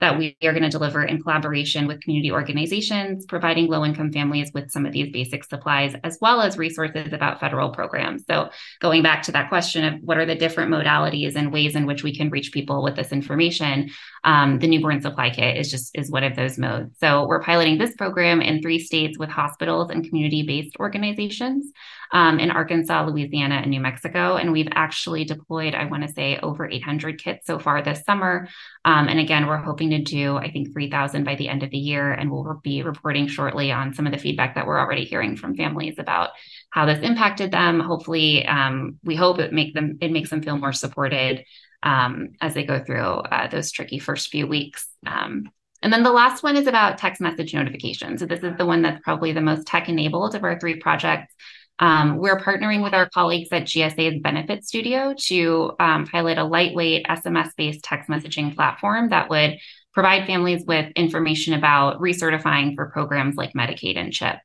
that 0.00 0.18
we 0.18 0.36
are 0.42 0.52
going 0.52 0.62
to 0.62 0.70
deliver 0.70 1.02
in 1.02 1.22
collaboration 1.22 1.86
with 1.86 2.00
community 2.00 2.32
organizations, 2.32 3.26
providing 3.26 3.68
low 3.68 3.84
income 3.84 4.12
families 4.12 4.50
with 4.54 4.70
some 4.70 4.86
of 4.86 4.92
these 4.92 5.12
basic 5.12 5.44
supplies, 5.44 5.94
as 6.04 6.18
well 6.20 6.40
as 6.40 6.56
resources 6.56 7.12
about 7.12 7.38
federal 7.38 7.70
programs. 7.70 8.24
So, 8.26 8.50
going 8.80 9.02
back 9.02 9.22
to 9.24 9.32
that 9.32 9.48
question 9.48 9.84
of 9.84 10.00
what 10.02 10.16
are 10.16 10.26
the 10.26 10.34
different 10.34 10.70
modalities 10.70 11.36
and 11.36 11.52
ways 11.52 11.76
in 11.76 11.86
which 11.86 12.02
we 12.02 12.16
can 12.16 12.30
reach 12.30 12.52
people 12.52 12.82
with 12.82 12.96
this 12.96 13.12
information, 13.12 13.90
um, 14.24 14.58
the 14.58 14.68
newborn 14.68 15.02
supply 15.02 15.30
kit 15.30 15.56
is 15.56 15.70
just 15.70 15.96
is 15.96 16.10
one 16.10 16.24
of 16.24 16.34
those 16.34 16.58
modes. 16.58 16.98
So, 16.98 17.26
we're 17.26 17.42
piloting 17.42 17.78
this 17.78 17.94
program 17.94 18.40
in 18.40 18.62
three 18.62 18.78
states 18.78 19.18
with 19.18 19.28
hospitals 19.28 19.90
and 19.90 20.06
community 20.06 20.42
based 20.42 20.76
organizations 20.78 21.72
um, 22.12 22.40
in 22.40 22.50
Arkansas, 22.50 23.04
Louisiana, 23.04 23.56
and 23.56 23.70
New 23.70 23.80
Mexico. 23.80 24.36
And 24.36 24.52
we've 24.52 24.68
actually 24.72 25.24
deployed, 25.24 25.74
I 25.74 25.84
want 25.84 26.06
to 26.06 26.12
say, 26.12 26.38
over 26.42 26.68
800 26.68 27.22
kits 27.22 27.46
so 27.46 27.58
far 27.58 27.82
this 27.82 28.02
summer. 28.04 28.48
Um, 28.84 29.08
and 29.08 29.20
again, 29.20 29.46
we're 29.46 29.58
hoping 29.58 29.89
to 29.90 30.02
do, 30.02 30.36
I 30.36 30.50
think, 30.50 30.72
3,000 30.72 31.24
by 31.24 31.34
the 31.34 31.48
end 31.48 31.62
of 31.62 31.70
the 31.70 31.78
year. 31.78 32.12
And 32.12 32.30
we'll 32.30 32.60
be 32.62 32.82
reporting 32.82 33.26
shortly 33.26 33.72
on 33.72 33.94
some 33.94 34.06
of 34.06 34.12
the 34.12 34.18
feedback 34.18 34.54
that 34.54 34.66
we're 34.66 34.78
already 34.78 35.04
hearing 35.04 35.36
from 35.36 35.56
families 35.56 35.98
about 35.98 36.30
how 36.70 36.86
this 36.86 37.02
impacted 37.02 37.50
them. 37.50 37.80
Hopefully, 37.80 38.46
um, 38.46 38.98
we 39.04 39.16
hope 39.16 39.38
it 39.38 39.52
make 39.52 39.74
them 39.74 39.98
it 40.00 40.12
makes 40.12 40.30
them 40.30 40.42
feel 40.42 40.58
more 40.58 40.72
supported 40.72 41.44
um, 41.82 42.30
as 42.40 42.54
they 42.54 42.64
go 42.64 42.82
through 42.82 43.00
uh, 43.00 43.48
those 43.48 43.72
tricky 43.72 43.98
first 43.98 44.30
few 44.30 44.46
weeks. 44.46 44.86
Um, 45.06 45.50
and 45.82 45.92
then 45.92 46.02
the 46.02 46.12
last 46.12 46.42
one 46.42 46.56
is 46.56 46.66
about 46.66 46.98
text 46.98 47.20
message 47.20 47.54
notifications. 47.54 48.20
So 48.20 48.26
this 48.26 48.42
is 48.42 48.56
the 48.58 48.66
one 48.66 48.82
that's 48.82 49.02
probably 49.02 49.32
the 49.32 49.40
most 49.40 49.66
tech 49.66 49.88
enabled 49.88 50.34
of 50.34 50.44
our 50.44 50.58
three 50.58 50.76
projects. 50.76 51.34
Um, 51.78 52.18
we're 52.18 52.38
partnering 52.38 52.82
with 52.82 52.92
our 52.92 53.08
colleagues 53.08 53.48
at 53.52 53.62
GSA's 53.62 54.20
Benefit 54.20 54.64
Studio 54.66 55.14
to 55.28 55.72
um, 55.80 56.06
pilot 56.06 56.36
a 56.36 56.44
lightweight 56.44 57.06
SMS 57.06 57.56
based 57.56 57.82
text 57.82 58.10
messaging 58.10 58.54
platform 58.54 59.08
that 59.08 59.30
would 59.30 59.58
provide 59.92 60.26
families 60.26 60.64
with 60.66 60.90
information 60.96 61.54
about 61.54 62.00
recertifying 62.00 62.74
for 62.74 62.86
programs 62.86 63.36
like 63.36 63.52
Medicaid 63.54 63.96
and 63.96 64.12
CHIP. 64.12 64.38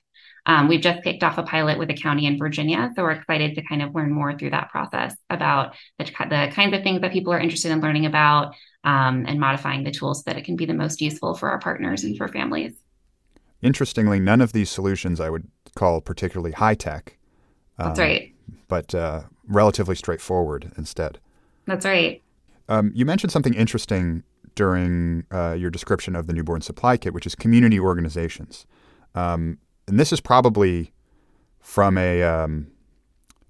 Um, 0.47 0.67
we've 0.67 0.81
just 0.81 1.03
kicked 1.03 1.23
off 1.23 1.39
a 1.39 1.43
pilot 1.43 1.79
with 1.79 1.89
a 1.89 1.95
county 1.95 2.27
in 2.27 2.37
Virginia, 2.37 2.91
so 2.95 3.01
we're 3.01 3.11
excited 3.11 3.55
to 3.55 3.63
kind 3.63 3.81
of 3.81 3.95
learn 3.95 4.11
more 4.11 4.37
through 4.37 4.51
that 4.51 4.69
process 4.69 5.15
about 5.29 5.75
the, 5.97 6.05
the 6.05 6.51
kinds 6.53 6.75
of 6.75 6.83
things 6.83 7.01
that 7.01 7.11
people 7.11 7.33
are 7.33 7.39
interested 7.39 7.71
in 7.71 7.81
learning 7.81 8.05
about 8.05 8.53
um, 8.83 9.25
and 9.27 9.39
modifying 9.39 9.83
the 9.83 9.91
tools 9.91 10.19
so 10.19 10.23
that 10.27 10.37
it 10.37 10.45
can 10.45 10.55
be 10.55 10.65
the 10.65 10.73
most 10.73 11.01
useful 11.01 11.33
for 11.33 11.49
our 11.49 11.59
partners 11.59 12.03
and 12.03 12.15
for 12.15 12.27
families. 12.27 12.73
Interestingly, 13.63 14.19
none 14.19 14.41
of 14.41 14.53
these 14.53 14.69
solutions 14.69 15.19
I 15.19 15.31
would 15.31 15.49
call 15.73 15.99
particularly 15.99 16.51
high 16.51 16.75
tech. 16.75 17.17
That's 17.79 17.99
um, 17.99 18.05
right. 18.05 18.33
But 18.67 18.93
uh, 18.93 19.23
relatively 19.47 19.95
straightforward 19.95 20.71
instead. 20.77 21.19
That's 21.65 21.85
right. 21.85 22.21
Um, 22.69 22.91
you 22.93 23.05
mentioned 23.05 23.31
something 23.31 23.55
interesting 23.55 24.23
during 24.55 25.25
uh, 25.31 25.53
your 25.53 25.69
description 25.69 26.15
of 26.15 26.27
the 26.27 26.33
newborn 26.33 26.61
supply 26.61 26.97
kit, 26.97 27.13
which 27.13 27.25
is 27.25 27.35
community 27.35 27.79
organizations. 27.79 28.65
Um, 29.13 29.59
and 29.87 29.99
this 29.99 30.11
is 30.11 30.19
probably 30.19 30.91
from 31.59 31.97
a 31.97 32.23
um, 32.23 32.67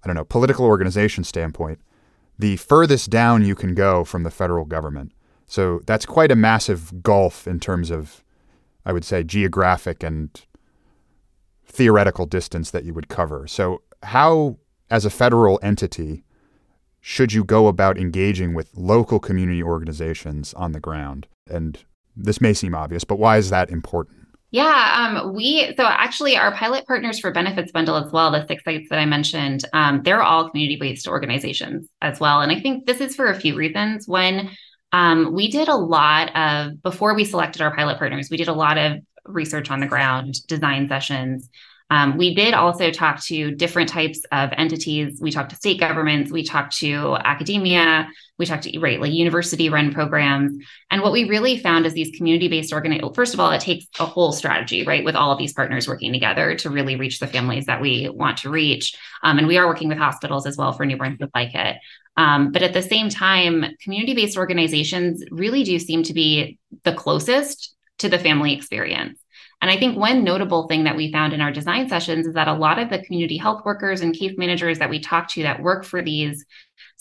I 0.04 0.08
don't 0.08 0.16
know 0.16 0.26
political 0.26 0.66
organization 0.66 1.24
standpoint, 1.24 1.80
the 2.38 2.58
furthest 2.58 3.10
down 3.10 3.46
you 3.46 3.56
can 3.56 3.74
go 3.74 4.04
from 4.04 4.24
the 4.24 4.32
federal 4.32 4.66
government. 4.66 5.12
So 5.48 5.82
that's 5.86 6.06
quite 6.06 6.32
a 6.32 6.36
massive 6.36 7.04
gulf 7.04 7.48
in 7.48 7.60
terms 7.60 7.92
of, 7.92 8.24
I 8.86 8.94
would 8.94 9.06
say, 9.06 9.24
geographic 9.24 10.04
and 10.04 10.30
theoretical 11.66 12.26
distance 12.26 12.72
that 12.72 12.84
you 12.84 12.94
would 12.94 13.08
cover. 13.08 13.48
So 13.48 13.82
how, 14.04 14.58
as 14.90 15.06
a 15.06 15.10
federal 15.10 15.60
entity, 15.62 16.24
should 17.08 17.32
you 17.32 17.44
go 17.44 17.68
about 17.68 18.00
engaging 18.00 18.56
with 18.56 18.68
local 18.74 19.20
community 19.20 19.62
organizations 19.62 20.56
on 20.56 20.72
the 20.72 20.80
ground? 20.80 21.28
And 21.48 21.78
this 22.16 22.42
may 22.42 22.52
seem 22.52 22.74
obvious, 22.74 23.04
but 23.04 23.20
why 23.20 23.38
is 23.38 23.52
that 23.52 23.70
important? 23.70 24.26
Yeah, 24.50 25.20
um, 25.22 25.36
we 25.36 25.72
so 25.78 25.86
actually 25.86 26.36
our 26.36 26.52
pilot 26.56 26.88
partners 26.88 27.20
for 27.20 27.30
benefits 27.30 27.72
bundle 27.72 27.96
as 27.96 28.12
well, 28.12 28.32
the 28.32 28.48
six 28.48 28.64
sites 28.64 28.90
that 28.90 28.98
I 28.98 29.06
mentioned, 29.06 29.66
um, 29.72 30.02
they're 30.04 30.24
all 30.24 30.50
community-based 30.50 31.08
organizations 31.08 31.88
as 32.02 32.20
well. 32.20 32.42
And 32.42 32.52
I 32.52 32.60
think 32.60 32.88
this 32.88 33.02
is 33.02 33.16
for 33.16 33.28
a 33.28 33.40
few 33.40 33.56
reasons. 33.56 34.08
When 34.08 34.50
um, 34.92 35.32
we 35.32 35.52
did 35.52 35.68
a 35.68 35.76
lot 35.76 36.36
of 36.36 36.82
before 36.82 37.14
we 37.14 37.24
selected 37.24 37.62
our 37.62 37.76
pilot 37.76 38.00
partners, 38.00 38.30
we 38.32 38.38
did 38.38 38.48
a 38.48 38.54
lot 38.54 38.80
of 38.80 38.94
research 39.26 39.70
on 39.70 39.80
the 39.80 39.86
ground, 39.86 40.38
design 40.48 40.88
sessions, 40.88 41.52
Um, 41.90 42.18
we 42.18 42.34
did 42.34 42.54
also 42.56 42.90
talk 42.90 43.24
to 43.26 43.52
different 43.52 43.90
types 43.90 44.22
of 44.32 44.50
entities. 44.58 45.20
We 45.22 45.32
talked 45.32 45.52
to 45.52 45.56
state 45.56 45.80
governments, 45.80 46.32
we 46.32 46.44
talked 46.44 46.78
to 46.80 47.16
academia, 47.24 48.08
we 48.40 48.46
talked 48.46 48.64
to 48.64 48.80
right 48.80 49.00
like 49.00 49.14
university 49.14 49.70
run 49.70 49.94
programs. 49.94 50.58
And 50.90 51.02
what 51.02 51.12
we 51.12 51.26
really 51.26 51.60
found 51.60 51.86
is 51.86 51.94
these 51.94 52.16
community 52.18 52.48
based 52.48 52.74
organizations. 52.74 53.16
First 53.16 53.34
of 53.36 53.40
all, 53.40 53.52
it 53.52 53.62
takes 53.62 53.86
a 54.00 54.06
whole 54.06 54.32
strategy, 54.32 54.84
right, 54.84 55.06
with 55.06 55.16
all 55.16 55.32
of 55.32 55.38
these 55.38 55.54
partners 55.54 55.88
working 55.88 56.12
together 56.12 56.56
to 56.56 56.70
really 56.72 56.96
reach 56.96 57.20
the 57.20 57.28
families 57.28 57.68
that 57.68 57.82
we 57.82 58.10
want 58.10 58.38
to 58.40 58.50
reach. 58.50 58.96
Um, 59.22 59.38
and 59.38 59.48
we 59.48 59.58
are 59.58 59.68
working 59.68 59.88
with 59.88 60.00
hospitals 60.00 60.48
as 60.48 60.58
well 60.58 60.74
for 60.74 60.86
newborns 60.86 61.20
with 61.20 61.30
like 61.36 61.54
it. 61.54 61.78
Um, 62.18 62.52
but 62.52 62.64
at 62.64 62.74
the 62.74 62.82
same 62.82 63.10
time, 63.10 63.66
community 63.82 64.16
based 64.16 64.38
organizations 64.38 65.24
really 65.30 65.64
do 65.64 65.78
seem 65.78 66.04
to 66.04 66.14
be 66.14 66.58
the 66.84 66.94
closest 66.94 67.76
to 68.00 68.10
the 68.10 68.20
family 68.20 68.54
experience. 68.54 69.20
And 69.62 69.72
I 69.72 69.78
think 69.78 69.98
one 69.98 70.24
notable 70.24 70.68
thing 70.68 70.84
that 70.84 70.96
we 70.96 71.12
found 71.12 71.34
in 71.34 71.42
our 71.42 71.52
design 71.52 71.90
sessions 71.90 72.28
is 72.28 72.34
that 72.36 72.48
a 72.48 72.54
lot 72.54 72.80
of 72.80 72.90
the 72.90 73.00
community 73.00 73.38
health 73.38 73.64
workers 73.66 74.02
and 74.02 74.14
case 74.14 74.34
managers 74.38 74.80
that 74.80 74.90
we 74.90 75.00
talk 75.00 75.30
to 75.32 75.44
that 75.44 75.62
work 75.62 75.86
for 75.86 76.02
these 76.02 76.46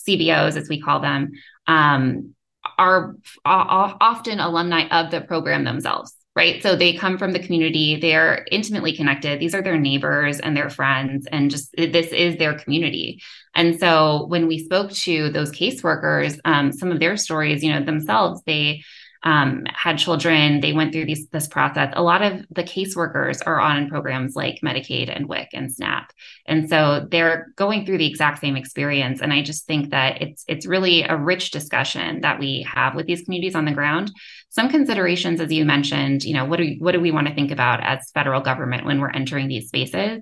CBOs, 0.08 0.56
as 0.56 0.68
we 0.68 0.80
call 0.80 1.00
them, 1.00 1.32
um, 1.66 2.34
are 2.78 3.16
often 3.44 4.40
alumni 4.40 4.88
of 4.88 5.10
the 5.10 5.20
program 5.20 5.64
themselves, 5.64 6.14
right? 6.34 6.62
So 6.62 6.76
they 6.76 6.94
come 6.94 7.18
from 7.18 7.32
the 7.32 7.38
community, 7.38 7.96
they're 7.96 8.46
intimately 8.50 8.96
connected. 8.96 9.38
These 9.38 9.54
are 9.54 9.62
their 9.62 9.78
neighbors 9.78 10.40
and 10.40 10.56
their 10.56 10.70
friends, 10.70 11.26
and 11.30 11.50
just 11.50 11.72
this 11.76 12.08
is 12.08 12.36
their 12.36 12.58
community. 12.58 13.22
And 13.54 13.78
so 13.78 14.26
when 14.26 14.46
we 14.46 14.64
spoke 14.64 14.90
to 14.90 15.30
those 15.30 15.52
caseworkers, 15.52 16.38
um, 16.44 16.72
some 16.72 16.90
of 16.90 17.00
their 17.00 17.16
stories, 17.16 17.62
you 17.62 17.72
know, 17.72 17.84
themselves, 17.84 18.42
they 18.46 18.82
um, 19.24 19.64
had 19.72 19.96
children, 19.98 20.60
they 20.60 20.74
went 20.74 20.92
through 20.92 21.06
these, 21.06 21.26
this 21.28 21.48
process. 21.48 21.92
A 21.96 22.02
lot 22.02 22.22
of 22.22 22.44
the 22.50 22.62
caseworkers 22.62 23.40
are 23.46 23.58
on 23.58 23.88
programs 23.88 24.36
like 24.36 24.60
Medicaid 24.62 25.14
and 25.14 25.26
WIC 25.26 25.48
and 25.54 25.72
SNAP, 25.72 26.12
and 26.46 26.68
so 26.68 27.06
they're 27.10 27.52
going 27.56 27.86
through 27.86 27.98
the 27.98 28.06
exact 28.06 28.40
same 28.40 28.54
experience. 28.54 29.22
And 29.22 29.32
I 29.32 29.42
just 29.42 29.66
think 29.66 29.90
that 29.90 30.20
it's 30.20 30.44
it's 30.46 30.66
really 30.66 31.02
a 31.02 31.16
rich 31.16 31.50
discussion 31.50 32.20
that 32.20 32.38
we 32.38 32.66
have 32.70 32.94
with 32.94 33.06
these 33.06 33.22
communities 33.22 33.54
on 33.54 33.64
the 33.64 33.72
ground. 33.72 34.12
Some 34.50 34.68
considerations, 34.68 35.40
as 35.40 35.50
you 35.50 35.64
mentioned, 35.64 36.24
you 36.24 36.34
know, 36.34 36.44
what 36.44 36.58
do 36.58 36.76
what 36.78 36.92
do 36.92 37.00
we 37.00 37.10
want 37.10 37.26
to 37.26 37.34
think 37.34 37.50
about 37.50 37.82
as 37.82 38.10
federal 38.12 38.42
government 38.42 38.84
when 38.84 39.00
we're 39.00 39.10
entering 39.10 39.48
these 39.48 39.68
spaces? 39.68 40.20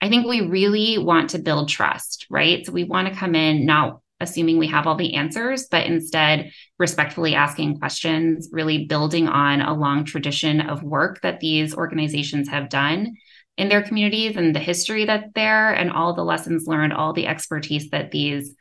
I 0.00 0.08
think 0.08 0.26
we 0.26 0.42
really 0.42 0.98
want 0.98 1.30
to 1.30 1.38
build 1.38 1.68
trust, 1.68 2.26
right? 2.30 2.64
So 2.64 2.72
we 2.72 2.84
want 2.84 3.08
to 3.08 3.14
come 3.14 3.34
in 3.34 3.64
not 3.64 4.00
assuming 4.20 4.58
we 4.58 4.68
have 4.68 4.86
all 4.86 4.96
the 4.96 5.14
answers, 5.14 5.66
but 5.70 5.86
instead 5.86 6.50
respectfully 6.78 7.34
asking 7.34 7.78
questions, 7.78 8.48
really 8.52 8.86
building 8.86 9.28
on 9.28 9.60
a 9.60 9.74
long 9.74 10.04
tradition 10.04 10.60
of 10.60 10.82
work 10.82 11.20
that 11.22 11.40
these 11.40 11.74
organizations 11.74 12.48
have 12.48 12.68
done 12.68 13.16
in 13.56 13.68
their 13.68 13.82
communities 13.82 14.36
and 14.36 14.54
the 14.54 14.60
history 14.60 15.04
that's 15.04 15.30
there 15.34 15.72
and 15.72 15.90
all 15.90 16.14
the 16.14 16.24
lessons 16.24 16.66
learned, 16.66 16.92
all 16.92 17.12
the 17.12 17.26
expertise 17.26 17.90
that 17.90 18.10
these 18.10 18.54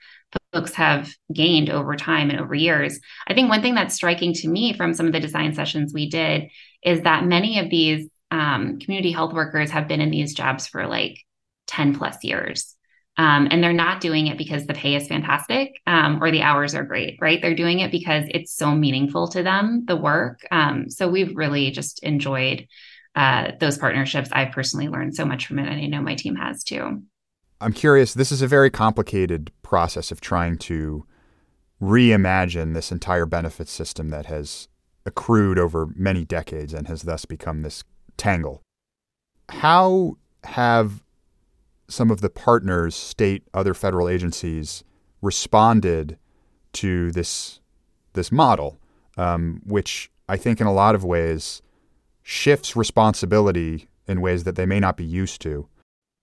folks 0.51 0.73
have 0.73 1.11
gained 1.31 1.69
over 1.69 1.95
time 1.95 2.29
and 2.29 2.39
over 2.39 2.53
years. 2.53 2.99
I 3.27 3.33
think 3.33 3.49
one 3.49 3.61
thing 3.61 3.75
that's 3.75 3.95
striking 3.95 4.33
to 4.33 4.47
me 4.47 4.73
from 4.73 4.93
some 4.93 5.07
of 5.07 5.13
the 5.13 5.19
design 5.19 5.53
sessions 5.53 5.93
we 5.93 6.09
did 6.09 6.49
is 6.83 7.01
that 7.01 7.25
many 7.25 7.59
of 7.59 7.69
these 7.69 8.09
um, 8.31 8.79
community 8.79 9.11
health 9.11 9.33
workers 9.33 9.71
have 9.71 9.87
been 9.87 10.01
in 10.01 10.11
these 10.11 10.33
jobs 10.33 10.67
for 10.67 10.87
like 10.87 11.19
10 11.67 11.95
plus 11.95 12.23
years. 12.23 12.72
Um, 13.17 13.47
and 13.51 13.63
they're 13.63 13.73
not 13.73 14.01
doing 14.01 14.27
it 14.27 14.39
because 14.39 14.65
the 14.65 14.73
pay 14.73 14.95
is 14.95 15.07
fantastic 15.07 15.79
um, 15.85 16.21
or 16.21 16.31
the 16.31 16.41
hours 16.41 16.73
are 16.73 16.83
great, 16.83 17.17
right? 17.21 17.39
They're 17.41 17.53
doing 17.53 17.79
it 17.79 17.91
because 17.91 18.25
it's 18.29 18.55
so 18.55 18.73
meaningful 18.73 19.27
to 19.29 19.43
them, 19.43 19.85
the 19.85 19.95
work. 19.95 20.41
Um, 20.49 20.89
so 20.89 21.07
we've 21.07 21.35
really 21.35 21.69
just 21.69 22.01
enjoyed 22.01 22.67
uh, 23.15 23.51
those 23.59 23.77
partnerships. 23.77 24.29
I've 24.31 24.51
personally 24.51 24.87
learned 24.87 25.15
so 25.15 25.25
much 25.25 25.45
from 25.45 25.59
it, 25.59 25.67
and 25.67 25.79
I 25.79 25.85
know 25.85 26.01
my 26.01 26.15
team 26.15 26.35
has 26.35 26.63
too. 26.63 27.03
I'm 27.61 27.73
curious, 27.73 28.15
this 28.15 28.31
is 28.31 28.41
a 28.41 28.47
very 28.47 28.71
complicated 28.71 29.51
process 29.61 30.11
of 30.11 30.19
trying 30.19 30.57
to 30.59 31.05
reimagine 31.81 32.73
this 32.73 32.91
entire 32.91 33.25
benefit 33.27 33.67
system 33.67 34.09
that 34.09 34.25
has 34.25 34.67
accrued 35.05 35.59
over 35.59 35.89
many 35.95 36.25
decades 36.25 36.73
and 36.73 36.87
has 36.87 37.03
thus 37.03 37.25
become 37.25 37.61
this 37.61 37.83
tangle. 38.17 38.61
How 39.49 40.17
have 40.43 41.02
some 41.93 42.11
of 42.11 42.21
the 42.21 42.29
partners, 42.29 42.95
state, 42.95 43.43
other 43.53 43.73
federal 43.73 44.09
agencies, 44.09 44.83
responded 45.21 46.17
to 46.73 47.11
this 47.11 47.59
this 48.13 48.31
model, 48.31 48.77
um, 49.17 49.61
which 49.65 50.11
I 50.27 50.37
think 50.37 50.61
in 50.61 50.67
a 50.67 50.73
lot 50.73 50.95
of 50.95 51.03
ways 51.03 51.61
shifts 52.21 52.75
responsibility 52.75 53.87
in 54.07 54.21
ways 54.21 54.43
that 54.43 54.55
they 54.55 54.65
may 54.65 54.79
not 54.79 54.97
be 54.97 55.05
used 55.05 55.41
to. 55.41 55.67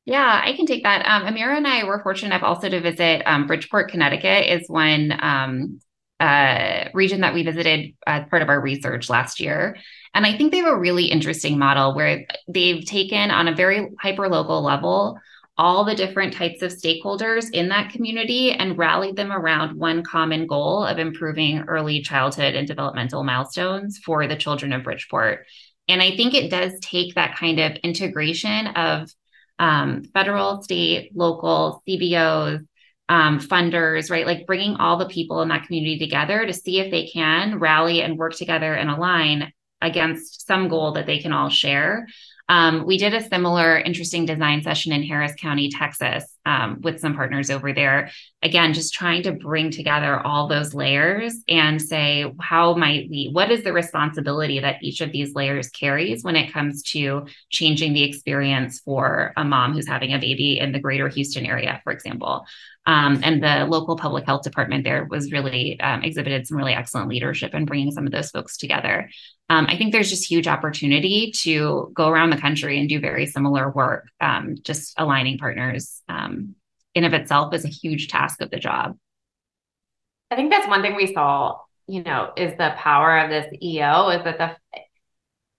Yeah, 0.07 0.41
I 0.43 0.55
can 0.55 0.67
take 0.67 0.83
that. 0.83 1.05
Um, 1.07 1.23
Amira 1.23 1.57
and 1.57 1.67
I 1.67 1.85
were 1.85 2.03
fortunate 2.03 2.29
enough 2.29 2.43
also 2.43 2.69
to 2.69 2.81
visit 2.81 3.23
um, 3.27 3.47
Bridgeport, 3.47 3.91
Connecticut, 3.91 4.47
is 4.47 4.69
one 4.69 5.13
um, 5.21 5.81
uh, 6.21 6.89
region 6.95 7.21
that 7.21 7.35
we 7.35 7.43
visited 7.43 7.95
as 8.07 8.29
part 8.29 8.43
of 8.43 8.49
our 8.49 8.61
research 8.61 9.11
last 9.11 9.41
year. 9.41 9.77
And 10.15 10.27
I 10.27 10.37
think 10.37 10.53
they 10.53 10.59
have 10.59 10.73
a 10.73 10.79
really 10.79 11.07
interesting 11.07 11.59
model 11.59 11.95
where 11.95 12.27
they've 12.49 12.85
taken 12.85 13.31
on 13.31 13.47
a 13.47 13.55
very 13.55 13.89
hyper 14.01 14.29
local 14.29 14.63
level 14.63 15.19
all 15.61 15.85
the 15.85 15.95
different 15.95 16.33
types 16.33 16.63
of 16.63 16.73
stakeholders 16.73 17.51
in 17.53 17.69
that 17.69 17.93
community 17.93 18.51
and 18.51 18.79
rallied 18.79 19.15
them 19.15 19.31
around 19.31 19.79
one 19.79 20.03
common 20.03 20.47
goal 20.47 20.83
of 20.83 20.99
improving 20.99 21.61
early 21.69 22.01
childhood 22.01 22.55
and 22.55 22.67
developmental 22.67 23.23
milestones 23.23 23.99
for 23.99 24.27
the 24.27 24.37
children 24.37 24.73
of 24.73 24.83
Bridgeport. 24.83 25.45
And 25.87 26.01
I 26.01 26.17
think 26.17 26.33
it 26.33 26.51
does 26.51 26.73
take 26.81 27.15
that 27.15 27.37
kind 27.37 27.61
of 27.61 27.73
integration 27.83 28.69
of 28.69 29.11
um, 29.59 30.03
federal, 30.15 30.63
state, 30.63 31.15
local, 31.15 31.83
CBOs, 31.87 32.67
um, 33.11 33.39
funders, 33.39 34.11
right? 34.11 34.27
Like 34.27 34.47
bringing 34.47 34.77
all 34.77 34.97
the 34.97 35.09
people 35.09 35.43
in 35.43 35.49
that 35.49 35.67
community 35.67 35.99
together 35.99 36.47
to 36.47 36.55
see 36.55 36.81
if 36.81 36.91
they 36.91 37.07
can 37.09 37.59
rally 37.59 38.01
and 38.01 38.17
work 38.17 38.35
together 38.35 38.73
and 38.73 38.89
align 38.89 39.53
against 39.83 40.47
some 40.47 40.69
goal 40.69 40.93
that 40.93 41.05
they 41.05 41.19
can 41.19 41.35
all 41.35 41.51
share 41.51 42.07
um, 42.51 42.85
we 42.85 42.99
did 42.99 43.15
a 43.15 43.23
similar 43.23 43.79
interesting 43.79 44.27
design 44.27 44.61
session 44.65 44.91
in 44.91 45.05
Harris 45.05 45.35
County, 45.39 45.71
Texas, 45.71 46.25
um, 46.45 46.81
with 46.81 46.99
some 46.99 47.15
partners 47.15 47.49
over 47.49 47.73
there. 47.73 48.11
Again, 48.43 48.75
just 48.75 48.93
trying 48.93 49.23
to 49.23 49.31
bring 49.31 49.71
together 49.71 50.19
all 50.19 50.49
those 50.49 50.75
layers 50.75 51.33
and 51.49 51.81
say, 51.81 52.25
how 52.41 52.75
might 52.75 53.09
we, 53.09 53.31
what 53.31 53.53
is 53.53 53.63
the 53.63 53.73
responsibility 53.73 54.59
that 54.59 54.83
each 54.83 55.01
of 55.01 55.13
these 55.13 55.33
layers 55.33 55.71
carries 55.71 56.25
when 56.25 56.35
it 56.35 56.53
comes 56.53 56.83
to 56.91 57.27
changing 57.51 57.93
the 57.93 58.03
experience 58.03 58.81
for 58.81 59.33
a 59.37 59.45
mom 59.45 59.73
who's 59.73 59.87
having 59.87 60.13
a 60.13 60.19
baby 60.19 60.59
in 60.59 60.73
the 60.73 60.81
greater 60.81 61.07
Houston 61.07 61.47
area, 61.47 61.81
for 61.85 61.93
example? 61.93 62.45
Um, 62.87 63.21
and 63.23 63.43
the 63.43 63.67
local 63.67 63.95
public 63.97 64.25
health 64.25 64.43
department 64.43 64.83
there 64.83 65.05
was 65.05 65.31
really 65.31 65.79
um, 65.79 66.03
exhibited 66.03 66.47
some 66.49 66.57
really 66.57 66.73
excellent 66.73 67.09
leadership 67.09 67.55
in 67.55 67.65
bringing 67.65 67.93
some 67.93 68.07
of 68.07 68.13
those 68.13 68.31
folks 68.31 68.57
together. 68.57 69.09
Um, 69.51 69.67
I 69.69 69.77
think 69.77 69.93
there's 69.93 70.09
just 70.09 70.31
huge 70.31 70.49
opportunity 70.49 71.33
to 71.43 71.91
go 71.95 72.09
around 72.09 72.31
the 72.31 72.37
country 72.41 72.79
and 72.79 72.89
do 72.89 73.01
very 73.01 73.27
similar 73.27 73.71
work. 73.71 74.09
Um, 74.21 74.57
just 74.63 74.95
aligning 74.99 75.39
partners 75.39 76.03
um, 76.09 76.55
in 76.95 77.05
of 77.05 77.13
itself 77.13 77.55
is 77.55 77.65
a 77.65 77.69
huge 77.69 78.09
task 78.09 78.41
of 78.41 78.51
the 78.51 78.59
job. 78.59 78.97
I 80.31 80.37
think 80.37 80.51
that's 80.51 80.69
one 80.69 80.83
thing 80.83 80.97
we 80.97 81.13
saw. 81.13 81.59
You 81.87 82.05
know, 82.05 82.33
is 82.37 82.57
the 82.57 82.75
power 82.77 83.19
of 83.19 83.31
this 83.31 83.53
EO 83.61 84.11
is 84.11 84.25
that 84.25 84.39
the 84.39 84.57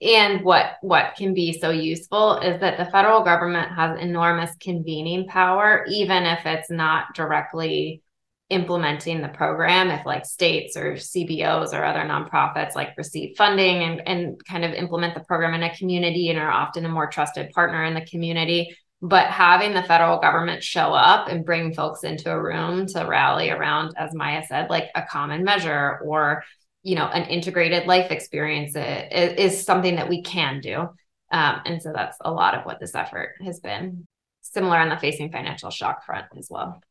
and 0.02 0.44
what 0.44 0.78
what 0.82 1.14
can 1.16 1.34
be 1.34 1.54
so 1.60 1.70
useful 1.70 2.38
is 2.38 2.60
that 2.62 2.78
the 2.78 2.90
federal 2.92 3.24
government 3.24 3.72
has 3.72 4.00
enormous 4.00 4.56
convening 4.60 5.28
power 5.28 5.86
even 5.90 6.24
if 6.24 6.46
it's 6.46 6.72
not 6.72 7.14
directly 7.14 8.02
implementing 8.52 9.22
the 9.22 9.30
program 9.30 9.90
if 9.90 10.06
like 10.06 10.26
states 10.26 10.76
or 10.76 10.94
cbos 10.94 11.74
or 11.74 11.86
other 11.86 12.02
nonprofits 12.02 12.76
like 12.76 12.90
receive 12.98 13.36
funding 13.38 13.82
and, 13.82 14.06
and 14.06 14.46
kind 14.46 14.66
of 14.66 14.74
implement 14.74 15.14
the 15.14 15.24
program 15.24 15.54
in 15.54 15.64
a 15.64 15.76
community 15.76 16.30
and 16.30 16.38
are 16.38 16.52
often 16.52 16.84
a 16.84 16.90
more 16.90 17.08
trusted 17.08 17.50
partner 17.52 17.84
in 17.86 17.94
the 17.94 18.06
community. 18.06 18.76
But 19.02 19.28
having 19.28 19.74
the 19.74 19.82
federal 19.82 20.20
government 20.20 20.64
show 20.64 20.94
up 20.94 21.28
and 21.30 21.46
bring 21.46 21.74
folks 21.74 22.04
into 22.04 22.30
a 22.30 22.40
room 22.40 22.86
to 22.88 23.06
rally 23.06 23.50
around 23.50 23.94
as 23.98 24.14
maya 24.14 24.44
said 24.48 24.70
like 24.70 24.90
a 24.96 25.02
common 25.02 25.44
measure 25.44 26.00
or 26.04 26.44
you 26.84 26.96
know 26.96 27.08
an 27.08 27.30
integrated 27.30 27.88
life 27.88 28.12
experience 28.12 28.74
is, 28.76 29.66
something 29.66 29.96
that 29.96 30.10
we 30.10 30.22
can 30.22 30.60
do. 30.60 30.90
Um, 31.32 31.62
and 31.66 31.82
so 31.82 31.94
that's 31.96 32.18
a 32.20 32.32
lot 32.32 32.54
of 32.54 32.66
what 32.66 32.82
this 32.82 32.94
effort 32.94 33.36
has 33.44 33.62
been 33.62 34.06
similar 34.42 34.78
on 34.78 34.90
the 34.90 34.98
facing 34.98 35.32
financial 35.32 35.72
shock 35.72 36.06
front 36.06 36.26
as 36.38 36.48
well 36.50 36.82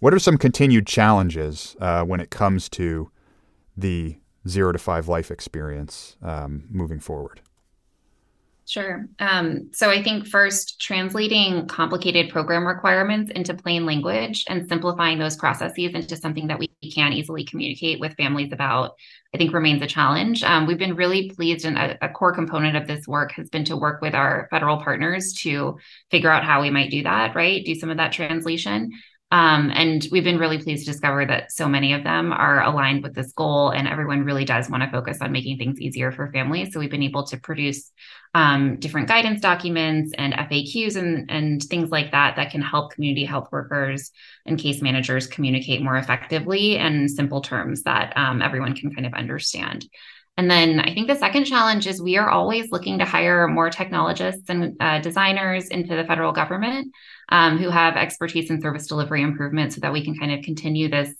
what 0.00 0.14
are 0.14 0.18
some 0.18 0.36
continued 0.36 0.86
challenges 0.86 1.76
uh, 1.80 2.02
when 2.04 2.20
it 2.20 2.30
comes 2.30 2.68
to 2.68 3.10
the 3.76 4.18
zero 4.46 4.72
to 4.72 4.78
five 4.78 5.08
life 5.08 5.30
experience 5.30 6.16
um, 6.22 6.64
moving 6.70 7.00
forward 7.00 7.40
Sure. 8.68 9.08
Um, 9.18 9.70
so 9.72 9.88
I 9.88 10.02
think 10.02 10.26
first, 10.26 10.78
translating 10.78 11.66
complicated 11.68 12.28
program 12.28 12.66
requirements 12.66 13.32
into 13.34 13.54
plain 13.54 13.86
language 13.86 14.44
and 14.46 14.68
simplifying 14.68 15.18
those 15.18 15.36
processes 15.36 15.94
into 15.94 16.16
something 16.16 16.48
that 16.48 16.58
we 16.58 16.68
can 16.92 17.14
easily 17.14 17.44
communicate 17.44 17.98
with 17.98 18.14
families 18.16 18.52
about, 18.52 18.96
I 19.34 19.38
think 19.38 19.54
remains 19.54 19.80
a 19.80 19.86
challenge. 19.86 20.42
Um, 20.42 20.66
we've 20.66 20.76
been 20.76 20.96
really 20.96 21.30
pleased, 21.30 21.64
and 21.64 21.78
a, 21.78 21.96
a, 22.04 22.10
core 22.10 22.34
component 22.34 22.76
of 22.76 22.86
this 22.86 23.08
work 23.08 23.32
has 23.32 23.48
been 23.48 23.64
to 23.64 23.76
work 23.76 24.02
with 24.02 24.14
our 24.14 24.48
federal 24.50 24.76
partners 24.82 25.32
to 25.44 25.78
figure 26.10 26.30
out 26.30 26.44
how 26.44 26.60
we 26.60 26.68
might 26.68 26.90
do 26.90 27.02
that, 27.04 27.34
right? 27.34 27.64
Do 27.64 27.74
some 27.74 27.88
of 27.88 27.96
that 27.96 28.12
translation. 28.12 28.90
Um, 29.30 29.70
and 29.74 30.06
we've 30.10 30.24
been 30.24 30.38
really 30.38 30.56
pleased 30.56 30.86
to 30.86 30.92
discover 30.92 31.26
that 31.26 31.52
so 31.52 31.68
many 31.68 31.92
of 31.92 32.02
them 32.02 32.32
are 32.32 32.62
aligned 32.62 33.02
with 33.02 33.14
this 33.14 33.32
goal, 33.32 33.70
and 33.70 33.86
everyone 33.86 34.24
really 34.24 34.46
does 34.46 34.70
want 34.70 34.82
to 34.82 34.90
focus 34.90 35.18
on 35.20 35.32
making 35.32 35.58
things 35.58 35.80
easier 35.80 36.12
for 36.12 36.32
families. 36.32 36.72
So 36.72 36.80
we've 36.80 36.90
been 36.90 37.02
able 37.02 37.24
to 37.24 37.36
produce 37.36 37.92
um, 38.34 38.78
different 38.78 39.08
guidance 39.08 39.40
documents 39.40 40.14
and 40.16 40.32
FAQs 40.32 40.96
and, 40.96 41.30
and 41.30 41.62
things 41.62 41.90
like 41.90 42.12
that 42.12 42.36
that 42.36 42.50
can 42.50 42.62
help 42.62 42.92
community 42.92 43.24
health 43.24 43.48
workers 43.52 44.10
and 44.46 44.58
case 44.58 44.80
managers 44.80 45.26
communicate 45.26 45.82
more 45.82 45.96
effectively 45.96 46.76
in 46.76 47.08
simple 47.08 47.42
terms 47.42 47.82
that 47.82 48.16
um, 48.16 48.40
everyone 48.40 48.74
can 48.74 48.94
kind 48.94 49.06
of 49.06 49.12
understand. 49.12 49.86
And 50.38 50.48
then 50.48 50.78
I 50.78 50.94
think 50.94 51.08
the 51.08 51.16
second 51.16 51.46
challenge 51.46 51.86
is 51.86 52.00
we 52.00 52.16
are 52.16 52.30
always 52.30 52.70
looking 52.70 53.00
to 53.00 53.04
hire 53.04 53.48
more 53.48 53.70
technologists 53.70 54.48
and 54.48 54.76
uh, 54.78 55.00
designers 55.00 55.66
into 55.66 55.96
the 55.96 56.04
federal 56.04 56.32
government 56.32 56.94
um, 57.28 57.58
who 57.58 57.70
have 57.70 57.96
expertise 57.96 58.50
in 58.50 58.60
service 58.60 58.86
delivery 58.86 59.22
improvement 59.22 59.72
so 59.72 59.80
that 59.80 59.92
we 59.92 60.04
can 60.04 60.16
kind 60.16 60.32
of 60.32 60.44
continue 60.44 60.88
this 60.88 61.14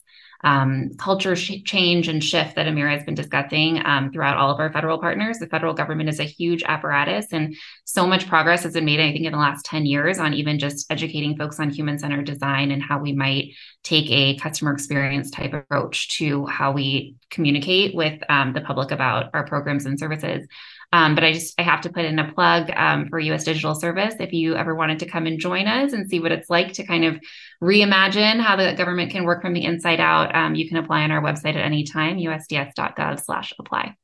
um, 0.45 0.91
culture 0.99 1.35
sh- 1.35 1.63
change 1.65 2.09
and 2.09 2.23
shift 2.23 2.55
that 2.55 2.67
Amira 2.67 2.97
has 2.97 3.05
been 3.05 3.15
discussing 3.15 3.85
um, 3.85 4.13
throughout 4.13 4.37
all 4.37 4.53
of 4.53 4.61
our 4.61 4.73
federal 4.73 4.99
partners. 4.99 5.39
The 5.39 5.49
federal 5.49 5.75
government 5.75 6.09
is 6.09 6.21
a 6.21 6.25
huge 6.25 6.63
apparatus, 6.63 7.33
and 7.33 7.57
so 7.85 8.07
much 8.07 8.29
progress 8.29 8.63
has 8.63 8.75
been 8.75 8.85
made, 8.85 9.01
I 9.01 9.13
think, 9.13 9.27
in 9.27 9.33
the 9.33 9.39
last 9.39 9.65
10 9.65 9.87
years 9.87 10.19
on 10.19 10.35
even 10.35 10.59
just 10.59 10.91
educating 10.91 11.37
folks 11.37 11.59
on 11.59 11.71
human 11.71 11.99
centered 11.99 12.27
design 12.27 12.71
and 12.71 12.83
how 12.83 13.01
we 13.01 13.13
might 13.13 13.55
take 13.83 14.11
a 14.11 14.37
customer 14.37 14.73
experience 14.73 15.31
type 15.31 15.55
approach 15.55 16.17
to 16.19 16.47
how 16.47 16.73
we 16.73 17.17
communicate 17.31 17.95
with 17.95 18.23
um, 18.29 18.53
the 18.53 18.61
public 18.61 18.91
about 18.91 19.31
our 19.35 19.45
programs 19.45 19.87
and 19.87 19.99
services. 19.99 20.47
Um, 20.93 21.15
but 21.15 21.23
I 21.23 21.33
just 21.33 21.59
I 21.61 21.63
have 21.65 21.83
to 21.83 21.91
put 21.91 22.07
in 22.07 22.19
a 22.19 22.33
plug 22.33 22.71
um, 22.75 23.09
for 23.09 23.19
U.S. 23.19 23.45
Digital 23.45 23.75
Service. 23.75 24.15
If 24.21 24.33
you 24.33 24.57
ever 24.57 24.75
wanted 24.75 25.01
to 25.01 25.07
come 25.07 25.27
and 25.27 25.39
join 25.39 25.67
us 25.67 25.93
and 25.93 26.09
see 26.09 26.19
what 26.19 26.33
it's 26.33 26.49
like 26.49 26.73
to 26.75 26.87
kind 26.87 27.05
of 27.05 27.19
reimagine 27.63 28.41
how 28.41 28.57
the 28.57 28.73
government 28.73 29.11
can 29.11 29.25
work 29.25 29.43
from 29.43 29.53
the 29.53 29.65
inside 29.65 30.01
out, 30.01 30.35
um, 30.35 30.55
you 30.55 30.67
can 30.67 30.79
apply 30.79 31.03
on 31.03 31.11
our 31.11 31.23
website 31.23 31.57
at 31.57 31.65
any 31.65 31.85
time, 31.85 32.17
usds.gov/apply. 32.17 33.95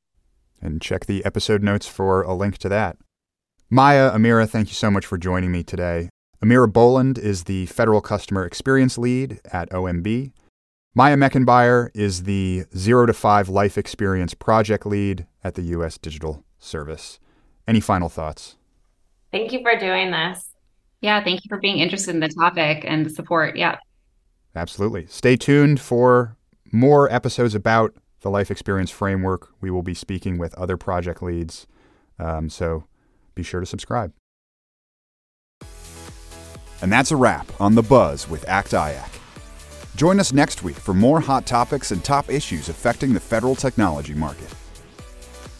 And 0.60 0.80
check 0.80 1.06
the 1.06 1.24
episode 1.24 1.62
notes 1.62 1.86
for 1.86 2.22
a 2.22 2.34
link 2.34 2.58
to 2.58 2.68
that. 2.68 2.96
Maya, 3.70 4.10
Amira, 4.10 4.48
thank 4.48 4.68
you 4.68 4.74
so 4.74 4.90
much 4.90 5.06
for 5.06 5.18
joining 5.18 5.52
me 5.52 5.62
today. 5.62 6.10
Amira 6.42 6.70
Boland 6.70 7.18
is 7.18 7.44
the 7.44 7.64
Federal 7.66 8.02
Customer 8.02 8.44
Experience 8.44 8.98
Lead 8.98 9.40
at 9.52 9.70
OMB. 9.70 10.32
Maya 10.96 11.16
Mechenbier 11.16 11.90
is 11.92 12.22
the 12.22 12.66
Zero 12.76 13.04
to 13.04 13.12
Five 13.12 13.48
Life 13.48 13.76
Experience 13.76 14.32
Project 14.32 14.86
Lead 14.86 15.26
at 15.42 15.56
the 15.56 15.62
U.S. 15.62 15.98
Digital 15.98 16.44
service. 16.60 17.18
Any 17.66 17.80
final 17.80 18.08
thoughts? 18.08 18.54
Thank 19.32 19.52
you 19.52 19.60
for 19.62 19.76
doing 19.76 20.12
this. 20.12 20.50
Yeah, 21.00 21.22
thank 21.24 21.44
you 21.44 21.48
for 21.48 21.58
being 21.58 21.78
interested 21.78 22.14
in 22.14 22.20
the 22.20 22.28
topic 22.28 22.84
and 22.86 23.04
the 23.04 23.10
support. 23.10 23.56
Yeah. 23.56 23.78
Absolutely. 24.54 25.06
Stay 25.06 25.34
tuned 25.34 25.80
for 25.80 26.36
more 26.70 27.12
episodes 27.12 27.56
about 27.56 27.96
the 28.20 28.30
life 28.30 28.48
experience 28.48 28.92
framework. 28.92 29.48
We 29.60 29.72
will 29.72 29.82
be 29.82 29.94
speaking 29.94 30.38
with 30.38 30.54
other 30.54 30.76
project 30.76 31.24
leads. 31.24 31.66
Um, 32.20 32.48
so 32.48 32.84
be 33.34 33.42
sure 33.42 33.58
to 33.58 33.66
subscribe. 33.66 34.12
And 36.80 36.92
that's 36.92 37.10
a 37.10 37.16
wrap 37.16 37.50
on 37.60 37.74
The 37.74 37.82
Buzz 37.82 38.28
with 38.28 38.48
ACT 38.48 38.70
IAC. 38.70 39.23
Join 39.96 40.18
us 40.18 40.32
next 40.32 40.62
week 40.62 40.76
for 40.76 40.92
more 40.92 41.20
hot 41.20 41.46
topics 41.46 41.92
and 41.92 42.02
top 42.02 42.30
issues 42.30 42.68
affecting 42.68 43.12
the 43.12 43.20
federal 43.20 43.54
technology 43.54 44.14
market. 44.14 44.52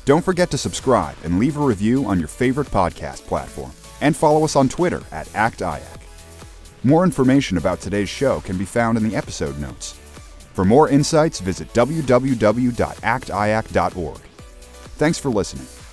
Don't 0.05 0.25
forget 0.25 0.51
to 0.51 0.59
subscribe 0.59 1.17
and 1.25 1.39
leave 1.39 1.57
a 1.57 1.65
review 1.65 2.05
on 2.05 2.19
your 2.19 2.29
favorite 2.29 2.69
podcast 2.69 3.25
platform. 3.27 3.73
And 4.01 4.17
follow 4.17 4.45
us 4.45 4.57
on 4.57 4.69
Twitter 4.69 5.03
at 5.13 5.29
ActIAC. 5.29 6.01
More 6.83 7.05
information 7.05 7.57
about 7.57 7.81
today's 7.81 8.09
show 8.09 8.41
can 8.41 8.59
be 8.59 8.65
found 8.65 8.99
in 8.99 9.09
the 9.09 9.17
episode 9.17 9.59
notes. 9.59 9.93
For 10.53 10.65
more 10.65 10.89
insights, 10.89 11.41
visit 11.41 11.73
www.actiac.org. 11.73 14.21
Thanks 14.97 15.19
for 15.19 15.31
listening. 15.31 15.84